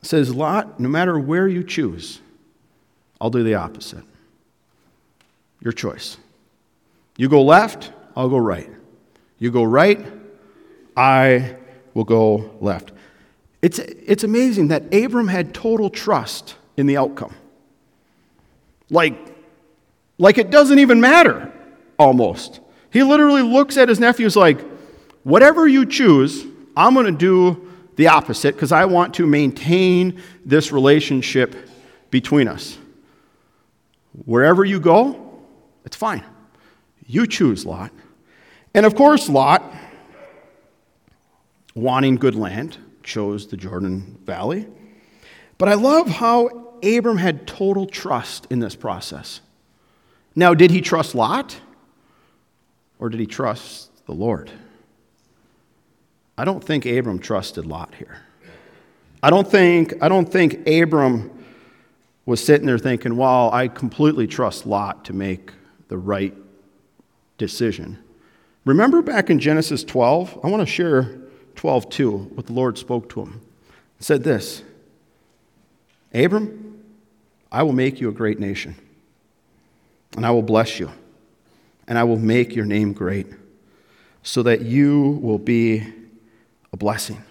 says, 0.00 0.34
Lot, 0.34 0.80
no 0.80 0.88
matter 0.88 1.18
where 1.18 1.46
you 1.46 1.62
choose, 1.62 2.22
I'll 3.20 3.28
do 3.28 3.42
the 3.42 3.56
opposite. 3.56 4.02
Your 5.60 5.74
choice. 5.74 6.16
You 7.18 7.28
go 7.28 7.42
left, 7.42 7.92
I'll 8.16 8.30
go 8.30 8.38
right. 8.38 8.70
You 9.38 9.50
go 9.50 9.62
right, 9.62 10.02
I 10.96 11.56
will 11.92 12.04
go 12.04 12.56
left. 12.62 12.92
It's, 13.60 13.78
it's 13.78 14.24
amazing 14.24 14.68
that 14.68 14.84
Abram 14.94 15.28
had 15.28 15.52
total 15.52 15.90
trust 15.90 16.56
in 16.78 16.86
the 16.86 16.96
outcome. 16.96 17.34
Like, 18.88 19.36
like 20.20 20.36
it 20.36 20.50
doesn't 20.50 20.78
even 20.78 21.00
matter, 21.00 21.50
almost. 21.98 22.60
He 22.92 23.02
literally 23.02 23.40
looks 23.40 23.78
at 23.78 23.88
his 23.88 23.98
nephews 23.98 24.36
like, 24.36 24.60
whatever 25.22 25.66
you 25.66 25.86
choose, 25.86 26.44
I'm 26.76 26.92
going 26.92 27.06
to 27.06 27.12
do 27.12 27.66
the 27.96 28.08
opposite 28.08 28.54
because 28.54 28.70
I 28.70 28.84
want 28.84 29.14
to 29.14 29.26
maintain 29.26 30.20
this 30.44 30.72
relationship 30.72 31.56
between 32.10 32.48
us. 32.48 32.76
Wherever 34.26 34.62
you 34.62 34.78
go, 34.78 35.40
it's 35.86 35.96
fine. 35.96 36.22
You 37.06 37.26
choose, 37.26 37.64
Lot. 37.64 37.90
And 38.74 38.84
of 38.84 38.94
course, 38.94 39.26
Lot, 39.26 39.64
wanting 41.74 42.16
good 42.16 42.34
land, 42.34 42.76
chose 43.02 43.46
the 43.46 43.56
Jordan 43.56 44.18
Valley. 44.26 44.66
But 45.56 45.70
I 45.70 45.74
love 45.74 46.08
how 46.08 46.76
Abram 46.82 47.16
had 47.16 47.46
total 47.46 47.86
trust 47.86 48.46
in 48.50 48.58
this 48.58 48.76
process. 48.76 49.40
Now, 50.34 50.54
did 50.54 50.70
he 50.70 50.80
trust 50.80 51.14
Lot 51.14 51.56
or 52.98 53.08
did 53.08 53.20
he 53.20 53.26
trust 53.26 54.04
the 54.06 54.12
Lord? 54.12 54.50
I 56.38 56.44
don't 56.44 56.62
think 56.62 56.86
Abram 56.86 57.18
trusted 57.18 57.66
Lot 57.66 57.94
here. 57.96 58.18
I 59.22 59.30
don't 59.30 59.50
think, 59.50 59.94
I 60.00 60.08
don't 60.08 60.30
think 60.30 60.66
Abram 60.66 61.30
was 62.24 62.42
sitting 62.42 62.66
there 62.66 62.78
thinking, 62.78 63.16
well, 63.16 63.50
I 63.52 63.68
completely 63.68 64.26
trust 64.26 64.66
Lot 64.66 65.04
to 65.06 65.12
make 65.12 65.52
the 65.88 65.98
right 65.98 66.34
decision. 67.36 67.98
Remember 68.64 69.02
back 69.02 69.30
in 69.30 69.38
Genesis 69.38 69.84
12? 69.84 70.40
I 70.44 70.48
want 70.48 70.60
to 70.60 70.66
share 70.66 71.18
12 71.56 71.90
2, 71.90 72.18
what 72.34 72.46
the 72.46 72.52
Lord 72.52 72.78
spoke 72.78 73.08
to 73.10 73.22
him. 73.22 73.40
It 73.98 74.04
said 74.04 74.22
this 74.22 74.62
Abram, 76.14 76.82
I 77.52 77.62
will 77.62 77.72
make 77.72 78.00
you 78.00 78.08
a 78.08 78.12
great 78.12 78.38
nation 78.38 78.76
and 80.16 80.26
I 80.26 80.30
will 80.30 80.42
bless 80.42 80.78
you, 80.78 80.90
and 81.86 81.98
I 81.98 82.04
will 82.04 82.18
make 82.18 82.54
your 82.54 82.64
name 82.64 82.92
great, 82.92 83.26
so 84.22 84.42
that 84.42 84.62
you 84.62 85.18
will 85.22 85.38
be 85.38 85.86
a 86.72 86.76
blessing. 86.76 87.22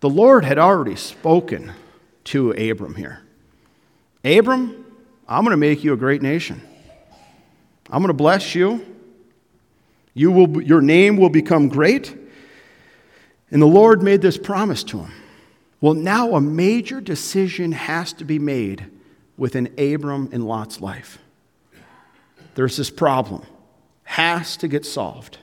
The 0.00 0.10
Lord 0.10 0.44
had 0.44 0.58
already 0.58 0.96
spoken 0.96 1.72
to 2.24 2.50
Abram 2.52 2.94
here. 2.94 3.22
Abram, 4.24 4.84
I'm 5.28 5.44
going 5.44 5.52
to 5.52 5.56
make 5.56 5.82
you 5.84 5.92
a 5.92 5.96
great 5.96 6.22
nation. 6.22 6.60
I'm 7.90 8.00
going 8.00 8.08
to 8.08 8.14
bless 8.14 8.54
you. 8.54 8.84
You 10.14 10.30
will, 10.30 10.62
your 10.62 10.80
name 10.80 11.16
will 11.16 11.30
become 11.30 11.68
great. 11.68 12.16
And 13.50 13.60
the 13.60 13.66
Lord 13.66 14.02
made 14.02 14.22
this 14.22 14.38
promise 14.38 14.82
to 14.84 15.00
him. 15.00 15.12
Well, 15.80 15.94
now 15.94 16.34
a 16.34 16.40
major 16.40 17.00
decision 17.00 17.72
has 17.72 18.12
to 18.14 18.24
be 18.24 18.38
made 18.38 18.90
within 19.36 19.72
Abram 19.78 20.28
and 20.32 20.46
Lot's 20.46 20.80
life. 20.80 21.18
There's 22.54 22.76
this 22.76 22.90
problem, 22.90 23.44
has 24.04 24.56
to 24.58 24.68
get 24.68 24.86
solved. 24.86 25.38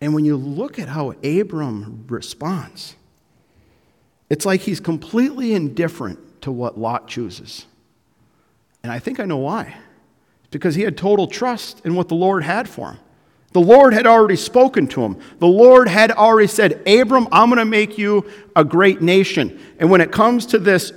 And 0.00 0.14
when 0.14 0.24
you 0.24 0.36
look 0.36 0.78
at 0.78 0.88
how 0.88 1.12
Abram 1.22 2.04
responds, 2.08 2.96
it's 4.30 4.46
like 4.46 4.62
he's 4.62 4.80
completely 4.80 5.52
indifferent 5.52 6.42
to 6.42 6.52
what 6.52 6.78
Lot 6.78 7.08
chooses. 7.08 7.66
And 8.82 8.92
I 8.92 8.98
think 8.98 9.20
I 9.20 9.24
know 9.24 9.38
why. 9.38 9.76
It's 10.40 10.50
because 10.50 10.74
he 10.74 10.82
had 10.82 10.96
total 10.96 11.26
trust 11.26 11.80
in 11.84 11.94
what 11.94 12.08
the 12.08 12.14
Lord 12.14 12.42
had 12.42 12.68
for 12.68 12.92
him. 12.92 12.98
The 13.52 13.60
Lord 13.60 13.94
had 13.94 14.06
already 14.06 14.36
spoken 14.36 14.88
to 14.88 15.02
him. 15.02 15.18
The 15.38 15.46
Lord 15.46 15.86
had 15.86 16.10
already 16.10 16.48
said, 16.48 16.86
Abram, 16.88 17.28
I'm 17.30 17.48
going 17.48 17.58
to 17.58 17.64
make 17.64 17.96
you 17.96 18.28
a 18.56 18.64
great 18.64 19.00
nation. 19.00 19.60
And 19.78 19.90
when 19.90 20.00
it 20.00 20.10
comes 20.10 20.46
to 20.46 20.58
this 20.58 20.92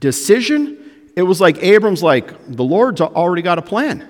decision, 0.00 0.83
it 1.16 1.22
was 1.22 1.40
like 1.40 1.62
Abram's 1.62 2.02
like, 2.02 2.32
the 2.48 2.64
Lord's 2.64 3.00
already 3.00 3.42
got 3.42 3.58
a 3.58 3.62
plan. 3.62 4.08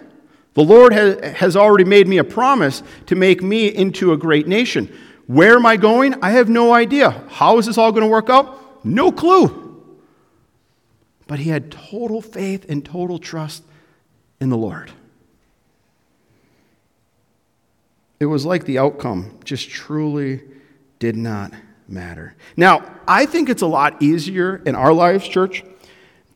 The 0.54 0.62
Lord 0.62 0.92
has 0.92 1.56
already 1.56 1.84
made 1.84 2.06
me 2.06 2.18
a 2.18 2.25
promise 2.25 2.82
to 3.06 3.16
make 3.16 3.42
me 3.42 3.66
into 3.68 4.12
a 4.12 4.16
great 4.16 4.46
nation. 4.46 4.96
Where 5.26 5.56
am 5.56 5.66
I 5.66 5.76
going? 5.76 6.14
I 6.23 6.30
have 6.30 6.49
no 6.49 6.73
idea. 6.73 7.11
How 7.28 7.58
is 7.58 7.66
this 7.66 7.76
all 7.76 7.90
going 7.90 8.04
to 8.04 8.08
work 8.08 8.30
out? 8.30 8.84
No 8.84 9.11
clue. 9.11 9.62
But 11.26 11.40
he 11.40 11.50
had 11.50 11.73
total 11.73 12.20
faith 12.20 12.66
and 12.68 12.84
total 12.84 13.18
trust 13.18 13.64
in 14.40 14.49
the 14.50 14.56
Lord. 14.56 14.92
It 18.20 18.26
was 18.26 18.46
like 18.46 18.64
the 18.64 18.78
outcome 18.78 19.38
just 19.44 19.68
truly 19.68 20.42
did 20.99 21.16
not 21.16 21.52
matter. 21.88 22.37
Now, 22.56 22.84
I 23.08 23.26
think 23.26 23.49
it's 23.49 23.62
a 23.62 23.66
lot 23.66 24.00
easier 24.02 24.62
in 24.64 24.75
our 24.75 24.92
lives, 24.92 25.26
church, 25.26 25.64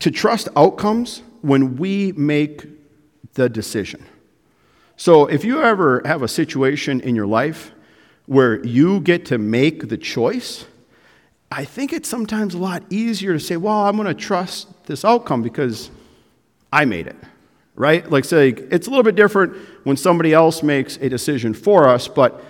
to 0.00 0.10
trust 0.10 0.48
outcomes 0.56 1.22
when 1.42 1.76
we 1.76 2.12
make 2.12 2.66
the 3.34 3.48
decision. 3.48 4.04
So, 4.96 5.26
if 5.26 5.44
you 5.44 5.62
ever 5.62 6.02
have 6.04 6.22
a 6.22 6.28
situation 6.28 7.00
in 7.00 7.14
your 7.14 7.26
life 7.26 7.70
where 8.26 8.64
you 8.64 9.00
get 9.00 9.26
to 9.26 9.38
make 9.38 9.88
the 9.88 9.96
choice, 9.96 10.66
I 11.50 11.64
think 11.64 11.92
it's 11.92 12.08
sometimes 12.08 12.54
a 12.54 12.58
lot 12.58 12.82
easier 12.90 13.32
to 13.32 13.40
say, 13.40 13.56
well, 13.56 13.86
I'm 13.86 13.96
going 13.96 14.08
to 14.08 14.14
trust 14.14 14.68
this 14.86 15.04
outcome 15.04 15.42
because 15.42 15.90
I 16.72 16.84
made 16.84 17.06
it, 17.06 17.16
right? 17.74 18.08
Like, 18.10 18.24
say, 18.24 18.48
it's 18.48 18.86
a 18.86 18.90
little 18.90 19.04
bit 19.04 19.14
different 19.14 19.56
when 19.84 19.96
somebody 19.96 20.34
else 20.34 20.62
makes 20.62 20.96
a 20.96 21.08
decision 21.08 21.54
for 21.54 21.88
us, 21.88 22.08
but 22.08 22.44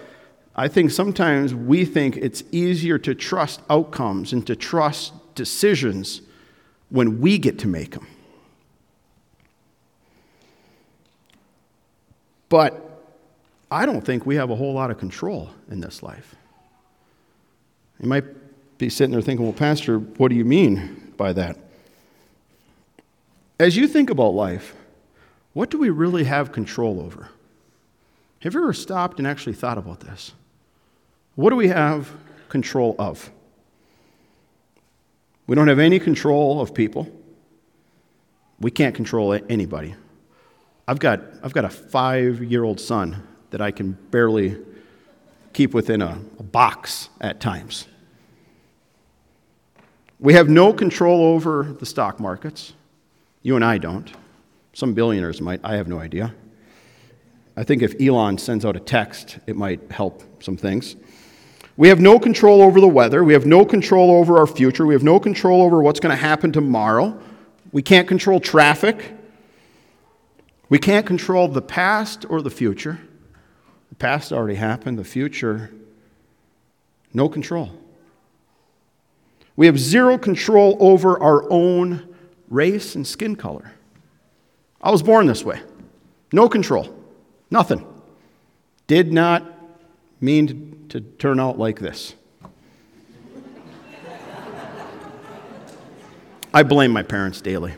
I 0.56 0.66
think 0.66 0.90
sometimes 0.90 1.54
we 1.54 1.84
think 1.84 2.16
it's 2.16 2.42
easier 2.50 2.98
to 2.98 3.14
trust 3.14 3.60
outcomes 3.70 4.32
and 4.32 4.44
to 4.48 4.56
trust 4.56 5.12
decisions 5.36 6.22
when 6.90 7.20
we 7.20 7.38
get 7.38 7.58
to 7.60 7.68
make 7.68 7.92
them. 7.92 8.06
But 12.48 12.84
I 13.70 13.84
don't 13.84 14.00
think 14.00 14.24
we 14.24 14.36
have 14.36 14.50
a 14.50 14.56
whole 14.56 14.72
lot 14.72 14.90
of 14.90 14.98
control 14.98 15.50
in 15.70 15.80
this 15.80 16.02
life. 16.02 16.34
You 18.00 18.08
might 18.08 18.24
be 18.78 18.88
sitting 18.88 19.12
there 19.12 19.20
thinking, 19.20 19.44
well, 19.44 19.52
Pastor, 19.52 19.98
what 19.98 20.28
do 20.28 20.34
you 20.34 20.44
mean 20.44 21.12
by 21.16 21.32
that? 21.32 21.58
As 23.60 23.76
you 23.76 23.88
think 23.88 24.08
about 24.08 24.34
life, 24.34 24.74
what 25.52 25.68
do 25.70 25.78
we 25.78 25.90
really 25.90 26.24
have 26.24 26.52
control 26.52 27.00
over? 27.00 27.28
Have 28.40 28.54
you 28.54 28.62
ever 28.62 28.72
stopped 28.72 29.18
and 29.18 29.26
actually 29.26 29.54
thought 29.54 29.78
about 29.78 30.00
this? 30.00 30.32
What 31.34 31.50
do 31.50 31.56
we 31.56 31.68
have 31.68 32.10
control 32.48 32.94
of? 32.98 33.30
We 35.48 35.54
don't 35.54 35.66
have 35.68 35.78
any 35.78 35.98
control 35.98 36.60
of 36.60 36.74
people. 36.74 37.08
We 38.60 38.70
can't 38.70 38.94
control 38.94 39.36
anybody. 39.48 39.94
I've 40.86 40.98
got, 40.98 41.22
I've 41.42 41.54
got 41.54 41.64
a 41.64 41.70
five 41.70 42.44
year 42.44 42.64
old 42.64 42.78
son 42.78 43.26
that 43.50 43.62
I 43.62 43.70
can 43.70 43.92
barely 44.10 44.58
keep 45.54 45.72
within 45.72 46.02
a, 46.02 46.20
a 46.38 46.42
box 46.42 47.08
at 47.20 47.40
times. 47.40 47.88
We 50.20 50.34
have 50.34 50.50
no 50.50 50.72
control 50.72 51.22
over 51.22 51.62
the 51.62 51.86
stock 51.86 52.20
markets. 52.20 52.74
You 53.42 53.56
and 53.56 53.64
I 53.64 53.78
don't. 53.78 54.12
Some 54.74 54.92
billionaires 54.92 55.40
might. 55.40 55.60
I 55.64 55.76
have 55.76 55.88
no 55.88 55.98
idea. 55.98 56.34
I 57.56 57.64
think 57.64 57.82
if 57.82 57.98
Elon 58.00 58.36
sends 58.36 58.66
out 58.66 58.76
a 58.76 58.80
text, 58.80 59.38
it 59.46 59.56
might 59.56 59.90
help 59.90 60.22
some 60.42 60.58
things. 60.58 60.96
We 61.78 61.86
have 61.90 62.00
no 62.00 62.18
control 62.18 62.60
over 62.60 62.80
the 62.80 62.88
weather. 62.88 63.22
We 63.22 63.34
have 63.34 63.46
no 63.46 63.64
control 63.64 64.10
over 64.10 64.36
our 64.36 64.48
future. 64.48 64.84
We 64.84 64.94
have 64.94 65.04
no 65.04 65.20
control 65.20 65.62
over 65.62 65.80
what's 65.80 66.00
going 66.00 66.10
to 66.10 66.20
happen 66.20 66.50
tomorrow. 66.50 67.16
We 67.70 67.82
can't 67.82 68.08
control 68.08 68.40
traffic. 68.40 69.14
We 70.68 70.80
can't 70.80 71.06
control 71.06 71.46
the 71.46 71.62
past 71.62 72.26
or 72.28 72.42
the 72.42 72.50
future. 72.50 72.98
The 73.90 73.94
past 73.94 74.32
already 74.32 74.56
happened, 74.56 74.98
the 74.98 75.04
future, 75.04 75.72
no 77.14 77.28
control. 77.28 77.70
We 79.54 79.66
have 79.66 79.78
zero 79.78 80.18
control 80.18 80.76
over 80.80 81.22
our 81.22 81.48
own 81.48 82.12
race 82.48 82.96
and 82.96 83.06
skin 83.06 83.36
color. 83.36 83.70
I 84.82 84.90
was 84.90 85.04
born 85.04 85.26
this 85.26 85.44
way. 85.44 85.60
No 86.32 86.48
control. 86.48 86.92
Nothing. 87.52 87.86
Did 88.88 89.12
not 89.12 89.57
mean 90.20 90.86
to 90.88 91.00
turn 91.00 91.40
out 91.40 91.58
like 91.58 91.78
this. 91.78 92.14
I 96.52 96.62
blame 96.62 96.92
my 96.92 97.02
parents 97.02 97.40
daily. 97.40 97.74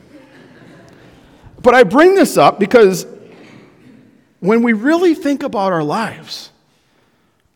But 1.63 1.75
I 1.75 1.83
bring 1.83 2.15
this 2.15 2.37
up 2.37 2.59
because 2.59 3.07
when 4.39 4.63
we 4.63 4.73
really 4.73 5.15
think 5.15 5.43
about 5.43 5.73
our 5.73 5.83
lives, 5.83 6.51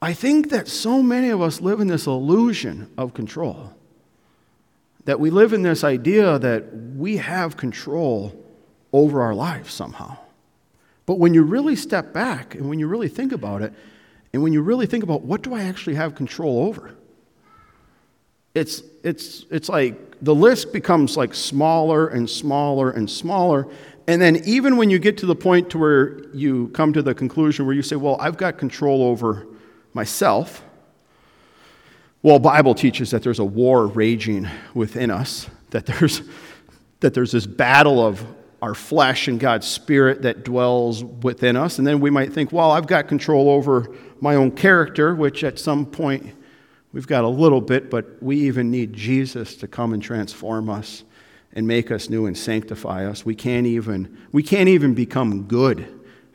I 0.02 0.12
think 0.12 0.50
that 0.50 0.68
so 0.68 1.02
many 1.02 1.30
of 1.30 1.40
us 1.40 1.60
live 1.60 1.80
in 1.80 1.86
this 1.86 2.06
illusion 2.06 2.90
of 2.98 3.14
control. 3.14 3.72
That 5.06 5.18
we 5.20 5.30
live 5.30 5.52
in 5.52 5.62
this 5.62 5.84
idea 5.84 6.38
that 6.38 6.64
we 6.96 7.16
have 7.18 7.56
control 7.56 8.34
over 8.92 9.22
our 9.22 9.34
lives 9.34 9.72
somehow. 9.72 10.18
But 11.06 11.18
when 11.18 11.32
you 11.34 11.42
really 11.42 11.76
step 11.76 12.12
back 12.12 12.54
and 12.54 12.68
when 12.68 12.78
you 12.78 12.86
really 12.86 13.08
think 13.08 13.32
about 13.32 13.62
it, 13.62 13.72
and 14.34 14.42
when 14.42 14.52
you 14.52 14.60
really 14.60 14.84
think 14.84 15.02
about 15.02 15.22
what 15.22 15.40
do 15.40 15.54
I 15.54 15.62
actually 15.62 15.94
have 15.94 16.14
control 16.14 16.66
over, 16.66 16.94
it's, 18.54 18.82
it's, 19.02 19.46
it's 19.50 19.70
like 19.70 19.96
the 20.20 20.34
list 20.34 20.72
becomes 20.72 21.16
like 21.16 21.34
smaller 21.34 22.08
and 22.08 22.28
smaller 22.28 22.90
and 22.90 23.10
smaller 23.10 23.68
and 24.06 24.20
then 24.20 24.36
even 24.44 24.76
when 24.76 24.90
you 24.90 24.98
get 24.98 25.16
to 25.18 25.26
the 25.26 25.34
point 25.34 25.70
to 25.70 25.78
where 25.78 26.28
you 26.34 26.68
come 26.68 26.92
to 26.92 27.02
the 27.02 27.14
conclusion 27.14 27.64
where 27.64 27.74
you 27.74 27.82
say, 27.82 27.96
well, 27.96 28.16
I've 28.20 28.36
got 28.36 28.58
control 28.58 29.02
over 29.02 29.46
myself. 29.94 30.62
Well, 32.22 32.38
Bible 32.38 32.74
teaches 32.74 33.10
that 33.12 33.22
there's 33.22 33.38
a 33.38 33.44
war 33.44 33.86
raging 33.86 34.48
within 34.74 35.10
us, 35.10 35.48
that 35.70 35.86
there's, 35.86 36.22
that 37.00 37.14
there's 37.14 37.32
this 37.32 37.46
battle 37.46 38.04
of 38.04 38.24
our 38.64 38.74
flesh 38.74 39.28
and 39.28 39.38
God's 39.38 39.66
spirit 39.66 40.22
that 40.22 40.42
dwells 40.42 41.04
within 41.04 41.54
us. 41.54 41.76
And 41.76 41.86
then 41.86 42.00
we 42.00 42.08
might 42.08 42.32
think, 42.32 42.50
well, 42.50 42.70
I've 42.70 42.86
got 42.86 43.08
control 43.08 43.50
over 43.50 43.94
my 44.22 44.36
own 44.36 44.52
character, 44.52 45.14
which 45.14 45.44
at 45.44 45.58
some 45.58 45.84
point 45.84 46.34
we've 46.90 47.06
got 47.06 47.24
a 47.24 47.28
little 47.28 47.60
bit, 47.60 47.90
but 47.90 48.22
we 48.22 48.40
even 48.40 48.70
need 48.70 48.94
Jesus 48.94 49.54
to 49.56 49.68
come 49.68 49.92
and 49.92 50.02
transform 50.02 50.70
us 50.70 51.04
and 51.52 51.66
make 51.66 51.90
us 51.90 52.08
new 52.08 52.24
and 52.24 52.38
sanctify 52.38 53.06
us. 53.06 53.26
We 53.26 53.34
can't 53.34 53.66
even, 53.66 54.16
we 54.32 54.42
can't 54.42 54.70
even 54.70 54.94
become 54.94 55.42
good 55.42 55.86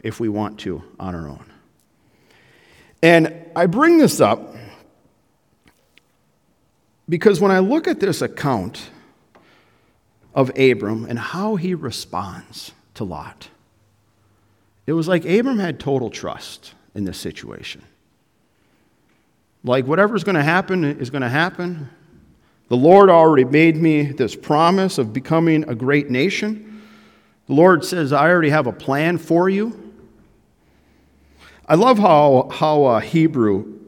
if 0.04 0.20
we 0.20 0.30
want 0.30 0.60
to 0.60 0.84
on 1.00 1.15
our 1.15 1.28
own. 1.28 1.52
And 3.02 3.34
I 3.56 3.65
bring 3.65 3.98
this 3.98 4.22
up 4.22 4.56
because 7.10 7.42
when 7.42 7.50
I 7.50 7.58
look 7.58 7.88
at 7.88 8.00
this 8.00 8.22
account 8.22 8.92
of 10.34 10.52
Abram 10.58 11.06
and 11.06 11.18
how 11.18 11.56
he 11.56 11.74
responds 11.74 12.72
to 12.96 13.04
Lot, 13.04 13.50
it 14.86 14.94
was 14.94 15.08
like 15.08 15.26
Abram 15.26 15.60
had 15.60 15.80
total 15.80 16.10
trust 16.10 16.74
in 16.96 17.06
this 17.06 17.18
situation. 17.18 17.84
Like, 19.63 19.86
whatever's 19.86 20.24
going 20.24 20.36
to 20.36 20.44
happen 20.44 20.84
is 20.84 21.10
going 21.10 21.22
to 21.22 21.30
happen. 21.30 21.89
The 22.70 22.78
Lord 22.78 23.10
already 23.10 23.44
made 23.44 23.76
me 23.76 24.04
this 24.04 24.36
promise 24.36 24.98
of 24.98 25.12
becoming 25.12 25.68
a 25.68 25.76
great 25.76 26.10
nation. 26.10 26.82
The 27.48 27.54
Lord 27.54 27.84
says, 27.84 28.13
I 28.13 28.30
already 28.30 28.52
have 28.52 28.68
a 28.68 28.72
plan 28.72 29.18
for 29.18 29.50
you. 29.50 29.94
I 31.68 31.76
love 31.76 32.00
how, 32.00 32.50
how 32.52 32.84
uh, 32.86 33.00
Hebrew 33.00 33.80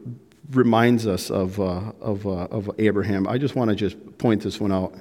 reminds 0.50 1.06
us 1.06 1.30
of, 1.30 1.58
uh, 1.58 1.92
of, 2.00 2.26
uh, 2.26 2.44
of 2.44 2.70
Abraham. 2.78 3.26
I 3.26 3.38
just 3.38 3.56
want 3.56 3.70
to 3.70 3.76
just 3.76 3.96
point 4.18 4.42
this 4.42 4.60
one 4.60 4.72
out. 4.72 4.94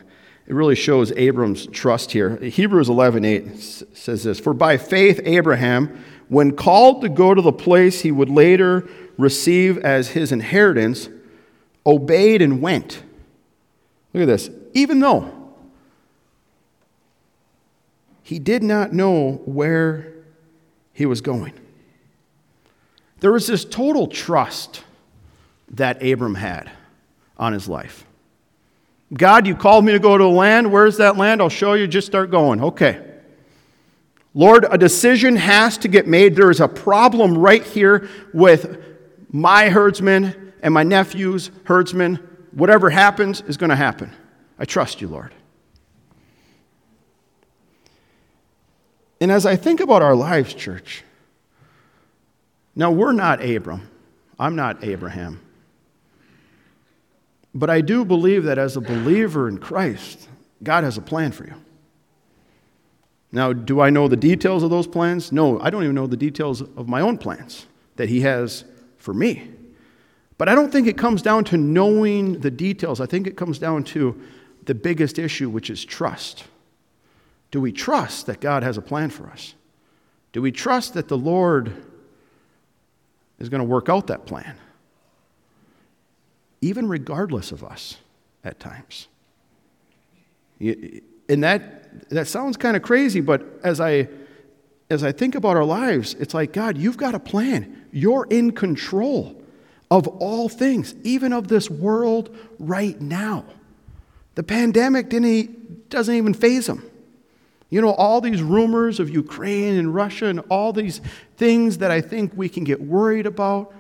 It 0.51 0.55
really 0.55 0.75
shows 0.75 1.13
Abram's 1.13 1.65
trust 1.67 2.11
here. 2.11 2.35
Hebrews 2.35 2.89
11:8 2.89 3.85
says 3.93 4.23
this, 4.23 4.37
"For 4.37 4.53
by 4.53 4.75
faith 4.75 5.21
Abraham, 5.23 5.97
when 6.27 6.51
called 6.51 7.01
to 7.03 7.07
go 7.07 7.33
to 7.33 7.41
the 7.41 7.53
place 7.53 8.01
he 8.01 8.11
would 8.11 8.29
later 8.29 8.85
receive 9.17 9.77
as 9.77 10.09
his 10.09 10.33
inheritance, 10.33 11.07
obeyed 11.85 12.41
and 12.41 12.61
went." 12.61 13.01
Look 14.13 14.23
at 14.23 14.25
this. 14.25 14.49
Even 14.73 14.99
though 14.99 15.31
he 18.21 18.37
did 18.37 18.61
not 18.61 18.91
know 18.91 19.41
where 19.45 20.11
he 20.91 21.05
was 21.05 21.21
going. 21.21 21.53
There 23.21 23.31
was 23.31 23.47
this 23.47 23.63
total 23.63 24.07
trust 24.07 24.83
that 25.69 26.05
Abram 26.05 26.35
had 26.35 26.71
on 27.37 27.53
his 27.53 27.69
life. 27.69 28.05
God, 29.13 29.45
you 29.45 29.55
called 29.55 29.83
me 29.83 29.91
to 29.91 29.99
go 29.99 30.17
to 30.17 30.23
a 30.23 30.25
land. 30.25 30.71
Where's 30.71 30.97
that 30.97 31.17
land? 31.17 31.41
I'll 31.41 31.49
show 31.49 31.73
you. 31.73 31.87
Just 31.87 32.07
start 32.07 32.31
going. 32.31 32.61
Okay. 32.61 33.05
Lord, 34.33 34.65
a 34.69 34.77
decision 34.77 35.35
has 35.35 35.77
to 35.79 35.89
get 35.89 36.07
made. 36.07 36.35
There 36.35 36.49
is 36.49 36.61
a 36.61 36.67
problem 36.67 37.37
right 37.37 37.63
here 37.63 38.07
with 38.33 38.81
my 39.29 39.69
herdsmen 39.69 40.53
and 40.63 40.73
my 40.73 40.83
nephew's 40.83 41.51
herdsmen. 41.65 42.15
Whatever 42.51 42.89
happens 42.89 43.41
is 43.41 43.57
going 43.57 43.69
to 43.69 43.75
happen. 43.75 44.13
I 44.57 44.65
trust 44.65 45.01
you, 45.01 45.09
Lord. 45.09 45.33
And 49.19 49.31
as 49.31 49.45
I 49.45 49.55
think 49.55 49.81
about 49.81 50.01
our 50.01 50.15
lives, 50.15 50.53
church, 50.53 51.03
now 52.75 52.91
we're 52.91 53.11
not 53.11 53.43
Abram. 53.43 53.89
I'm 54.39 54.55
not 54.55 54.83
Abraham. 54.83 55.41
But 57.53 57.69
I 57.69 57.81
do 57.81 58.05
believe 58.05 58.43
that 58.45 58.57
as 58.57 58.77
a 58.77 58.81
believer 58.81 59.49
in 59.49 59.57
Christ, 59.57 60.29
God 60.63 60.83
has 60.83 60.97
a 60.97 61.01
plan 61.01 61.31
for 61.31 61.45
you. 61.45 61.55
Now, 63.31 63.53
do 63.53 63.79
I 63.79 63.89
know 63.89 64.07
the 64.07 64.17
details 64.17 64.63
of 64.63 64.69
those 64.69 64.87
plans? 64.87 65.31
No, 65.31 65.59
I 65.61 65.69
don't 65.69 65.83
even 65.83 65.95
know 65.95 66.07
the 66.07 66.17
details 66.17 66.61
of 66.61 66.87
my 66.87 67.01
own 67.01 67.17
plans 67.17 67.65
that 67.95 68.09
He 68.09 68.21
has 68.21 68.65
for 68.97 69.13
me. 69.13 69.49
But 70.37 70.49
I 70.49 70.55
don't 70.55 70.71
think 70.71 70.87
it 70.87 70.97
comes 70.97 71.21
down 71.21 71.43
to 71.45 71.57
knowing 71.57 72.39
the 72.39 72.51
details. 72.51 72.99
I 72.99 73.05
think 73.05 73.27
it 73.27 73.37
comes 73.37 73.59
down 73.59 73.83
to 73.85 74.19
the 74.63 74.75
biggest 74.75 75.19
issue, 75.19 75.49
which 75.49 75.69
is 75.69 75.85
trust. 75.85 76.45
Do 77.51 77.61
we 77.61 77.71
trust 77.71 78.25
that 78.25 78.41
God 78.41 78.63
has 78.63 78.77
a 78.77 78.81
plan 78.81 79.09
for 79.09 79.27
us? 79.27 79.53
Do 80.33 80.41
we 80.41 80.51
trust 80.51 80.93
that 80.93 81.07
the 81.07 81.17
Lord 81.17 81.73
is 83.39 83.49
going 83.49 83.59
to 83.59 83.67
work 83.67 83.89
out 83.89 84.07
that 84.07 84.25
plan? 84.25 84.55
Even 86.61 86.87
regardless 86.87 87.51
of 87.51 87.63
us 87.63 87.97
at 88.43 88.59
times. 88.59 89.07
And 90.59 91.43
that, 91.43 92.09
that 92.09 92.27
sounds 92.27 92.57
kind 92.57 92.77
of 92.77 92.83
crazy, 92.83 93.19
but 93.19 93.43
as 93.63 93.81
I, 93.81 94.07
as 94.89 95.03
I 95.03 95.11
think 95.11 95.35
about 95.35 95.57
our 95.57 95.63
lives, 95.63 96.15
it's 96.19 96.33
like, 96.33 96.53
God, 96.53 96.77
you've 96.77 96.97
got 96.97 97.15
a 97.15 97.19
plan. 97.19 97.85
You're 97.91 98.27
in 98.29 98.51
control 98.51 99.41
of 99.89 100.07
all 100.07 100.49
things, 100.49 100.95
even 101.03 101.33
of 101.33 101.47
this 101.47 101.69
world 101.69 102.35
right 102.59 102.99
now. 103.01 103.45
The 104.35 104.43
pandemic 104.43 105.09
didn't, 105.09 105.89
doesn't 105.89 106.13
even 106.13 106.33
faze 106.33 106.67
them. 106.67 106.89
You 107.69 107.81
know, 107.81 107.91
all 107.91 108.21
these 108.21 108.41
rumors 108.41 108.99
of 108.99 109.09
Ukraine 109.09 109.77
and 109.77 109.95
Russia 109.95 110.25
and 110.25 110.41
all 110.49 110.73
these 110.73 111.01
things 111.37 111.79
that 111.79 111.89
I 111.89 112.01
think 112.01 112.33
we 112.35 112.49
can 112.49 112.63
get 112.63 112.81
worried 112.81 113.25
about 113.25 113.73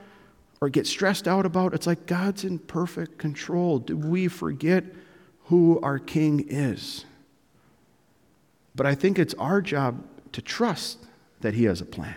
or 0.61 0.69
get 0.69 0.85
stressed 0.85 1.27
out 1.27 1.45
about, 1.45 1.73
it's 1.73 1.87
like 1.87 2.05
God's 2.05 2.43
in 2.43 2.59
perfect 2.59 3.17
control. 3.17 3.79
Do 3.79 3.97
we 3.97 4.27
forget 4.27 4.85
who 5.45 5.79
our 5.81 5.97
King 5.97 6.45
is? 6.47 7.03
But 8.75 8.85
I 8.85 8.93
think 8.93 9.17
it's 9.17 9.33
our 9.33 9.61
job 9.61 10.03
to 10.33 10.41
trust 10.41 10.99
that 11.41 11.55
He 11.55 11.65
has 11.65 11.81
a 11.81 11.85
plan. 11.85 12.15